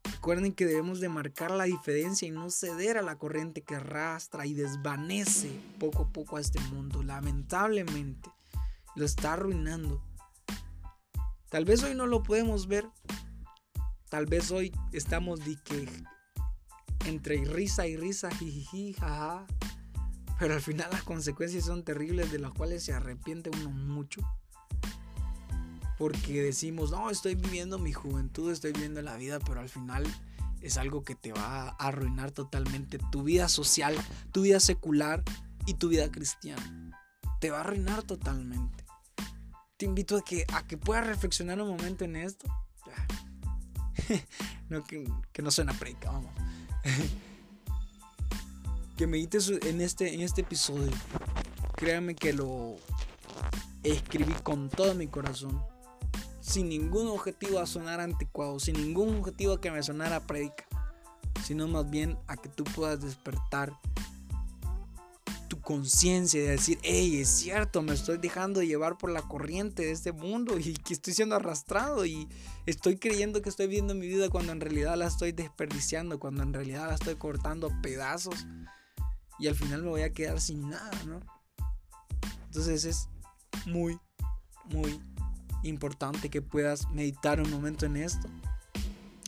recuerden 0.04 0.52
que 0.52 0.66
debemos 0.66 1.00
de 1.00 1.08
marcar 1.08 1.52
la 1.52 1.64
diferencia 1.64 2.28
y 2.28 2.32
no 2.32 2.50
ceder 2.50 2.98
a 2.98 3.02
la 3.02 3.18
corriente 3.18 3.62
que 3.62 3.76
arrastra 3.76 4.46
y 4.46 4.54
desvanece 4.54 5.50
poco 5.80 6.04
a 6.04 6.12
poco 6.12 6.36
a 6.36 6.42
este 6.42 6.60
mundo. 6.60 7.04
Lamentablemente 7.04 8.30
lo 8.98 9.06
está 9.06 9.32
arruinando. 9.32 10.09
Tal 11.50 11.66
vez 11.66 11.84
hoy 11.84 11.96
no 11.96 12.06
lo 12.06 12.22
podemos 12.22 12.68
ver. 12.68 12.88
Tal 14.10 14.28
vez 14.28 14.52
hoy 14.52 14.72
estamos 14.92 15.44
de 15.44 15.58
que 15.64 15.88
entre 17.06 17.44
risa 17.44 17.88
y 17.88 17.98
risa, 17.98 18.30
jijiji, 18.30 18.94
jaja. 18.94 19.48
Pero 20.40 20.54
al 20.54 20.62
final 20.62 20.90
las 20.92 21.04
consecuencias 21.04 21.66
son 21.66 21.84
terribles 21.84 22.32
de 22.32 22.40
las 22.40 22.54
cuales 22.54 22.84
se 22.84 22.94
arrepiente 22.94 23.50
uno 23.50 23.72
mucho. 23.72 24.22
Porque 25.98 26.44
decimos, 26.44 26.92
no, 26.92 27.10
estoy 27.10 27.36
viviendo 27.36 27.78
mi 27.80 27.94
juventud, 27.94 28.52
estoy 28.52 28.72
viviendo 28.72 29.02
la 29.02 29.18
vida, 29.18 29.40
pero 29.40 29.60
al 29.60 29.70
final 29.70 30.06
es 30.62 30.78
algo 30.78 31.04
que 31.04 31.16
te 31.16 31.34
va 31.34 31.64
a 31.64 31.70
arruinar 31.70 32.32
totalmente 32.32 33.00
tu 33.12 33.24
vida 33.24 33.50
social, 33.50 33.96
tu 34.32 34.44
vida 34.44 34.60
secular 34.60 35.24
y 35.66 35.74
tu 35.74 35.90
vida 35.90 36.12
cristiana. 36.12 36.98
Te 37.42 37.50
va 37.50 37.58
a 37.58 37.62
arruinar 37.62 38.04
totalmente. 38.04 38.79
Te 39.80 39.86
invito 39.86 40.18
a 40.18 40.22
que, 40.22 40.46
a 40.54 40.68
que 40.68 40.76
puedas 40.76 41.08
reflexionar 41.08 41.62
un 41.62 41.70
momento 41.70 42.04
en 42.04 42.18
esto. 42.18 42.46
no, 44.70 44.84
que, 44.84 45.08
no 45.42 45.52
suena 45.52 45.72
predica, 45.72 46.12
vamos. 46.12 46.34
que 48.98 49.08
medites 49.08 49.48
en 49.48 49.80
este, 49.80 50.14
en 50.14 50.20
este 50.20 50.42
episodio. 50.42 50.92
Créame 51.78 52.14
que 52.14 52.34
lo 52.34 52.76
escribí 53.82 54.34
con 54.44 54.68
todo 54.68 54.94
mi 54.96 55.08
corazón. 55.08 55.64
Sin 56.42 56.68
ningún 56.68 57.08
objetivo 57.08 57.60
a 57.60 57.66
sonar 57.66 58.02
anticuado, 58.02 58.60
sin 58.60 58.76
ningún 58.76 59.16
objetivo 59.16 59.54
a 59.54 59.62
que 59.62 59.72
me 59.72 59.82
sonara 59.82 60.28
predica, 60.28 60.68
sino 61.46 61.70
más 61.70 61.90
bien 61.90 62.18
a 62.28 62.36
que 62.36 62.50
tú 62.50 62.66
puedas 62.66 63.00
despertar 63.00 63.80
conciencia 65.70 66.42
de 66.42 66.50
decir, 66.50 66.80
hey, 66.82 67.22
es 67.22 67.30
cierto, 67.30 67.84
me 67.84 67.94
estoy 67.94 68.18
dejando 68.18 68.64
llevar 68.64 68.98
por 68.98 69.12
la 69.12 69.22
corriente 69.22 69.84
de 69.84 69.92
este 69.92 70.12
mundo 70.12 70.58
y 70.58 70.74
que 70.74 70.96
estoy 70.96 71.14
siendo 71.14 71.36
arrastrado 71.36 72.08
y 72.08 72.28
estoy 72.66 72.98
creyendo 72.98 73.44
que 73.44 73.50
estoy 73.50 73.68
viendo 73.68 73.94
mi 73.94 74.08
vida 74.08 74.30
cuando 74.30 74.52
en 74.52 74.62
realidad 74.62 74.98
la 74.98 75.06
estoy 75.06 75.32
desperdiciando, 75.32 76.20
cuando 76.20 76.42
en 76.42 76.56
realidad 76.56 76.88
la 76.88 76.96
estoy 76.96 77.18
cortando 77.18 77.72
pedazos 77.84 78.48
y 79.38 79.48
al 79.48 79.54
final 79.54 79.84
me 79.84 79.90
voy 79.90 80.02
a 80.02 80.12
quedar 80.12 80.42
sin 80.42 80.72
nada, 80.72 81.04
¿no? 81.06 81.20
Entonces 82.46 82.86
es 82.86 83.08
muy, 83.68 84.00
muy 84.74 85.00
importante 85.62 86.32
que 86.32 86.42
puedas 86.42 86.90
meditar 86.90 87.40
un 87.40 87.52
momento 87.52 87.86
en 87.86 87.98
esto. 87.98 88.28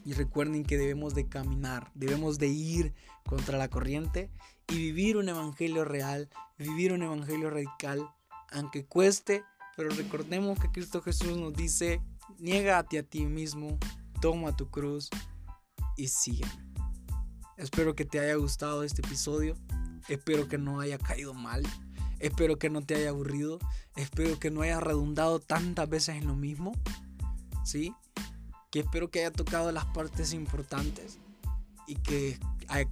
Y 0.04 0.14
recuerden 0.14 0.64
que 0.64 0.78
debemos 0.78 1.14
de 1.14 1.28
caminar, 1.28 1.92
debemos 1.94 2.40
de 2.40 2.48
ir 2.48 2.94
contra 3.26 3.58
la 3.58 3.70
corriente 3.70 4.32
y 4.68 4.76
vivir 4.76 5.18
un 5.18 5.30
evangelio 5.30 5.86
real, 5.86 6.30
vivir 6.58 6.94
un 6.94 7.04
evangelio 7.04 7.50
radical, 7.50 8.10
aunque 8.52 8.86
cueste, 8.86 9.44
pero 9.76 9.90
recordemos 9.90 10.60
que 10.60 10.72
Cristo 10.72 11.02
Jesús 11.02 11.38
nos 11.38 11.54
dice, 11.54 12.02
niégate 12.40 13.00
a 13.00 13.04
ti 13.04 13.26
mismo, 13.26 13.78
toma 14.22 14.56
tu 14.56 14.70
cruz 14.70 15.10
y 15.98 16.08
sigue. 16.08 16.46
Espero 17.58 17.96
que 17.96 18.06
te 18.06 18.20
haya 18.20 18.36
gustado 18.36 18.84
este 18.84 19.02
episodio, 19.02 19.56
espero 20.08 20.48
que 20.48 20.58
no 20.58 20.80
haya 20.80 20.98
caído 20.98 21.34
mal, 21.34 21.64
espero 22.20 22.58
que 22.58 22.70
no 22.70 22.82
te 22.82 22.96
haya 22.96 23.10
aburrido, 23.10 23.60
espero 23.96 24.40
que 24.40 24.50
no 24.50 24.62
haya 24.62 24.80
redundado 24.80 25.40
tantas 25.40 25.88
veces 25.88 26.16
en 26.16 26.28
lo 26.28 26.36
mismo, 26.36 26.72
¿sí? 27.64 27.94
Que 28.72 28.80
espero 28.80 29.12
que 29.12 29.20
haya 29.20 29.32
tocado 29.32 29.72
las 29.72 29.86
partes 29.86 30.34
importantes 30.34 31.20
y 31.88 31.96
que 31.96 32.40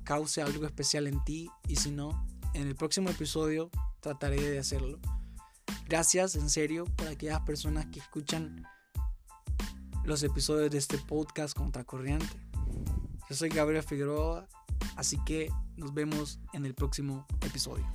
cause 0.04 0.42
algo 0.42 0.66
especial 0.66 1.08
en 1.08 1.24
ti 1.24 1.50
y 1.68 1.78
si 1.78 1.92
no, 1.92 2.28
en 2.54 2.68
el 2.68 2.76
próximo 2.76 3.10
episodio 3.10 3.70
trataré 4.02 4.42
de 4.42 4.60
hacerlo. 4.60 5.00
Gracias 5.88 6.36
en 6.36 6.50
serio 6.50 6.86
por 6.98 7.08
aquellas 7.08 7.42
personas 7.42 7.86
que 7.88 8.00
escuchan 8.00 8.64
los 10.04 10.24
episodios 10.24 10.72
de 10.72 10.78
este 10.78 10.98
podcast 10.98 11.56
Contracorriente. 11.56 12.28
Yo 13.30 13.36
soy 13.36 13.50
Gabriel 13.50 13.84
Figueroa, 13.84 14.48
así 14.96 15.18
que 15.26 15.50
nos 15.78 15.94
vemos 15.94 16.40
en 16.54 16.66
el 16.66 16.74
próximo 16.74 17.26
episodio. 17.42 17.88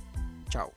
Chao. 0.49 0.71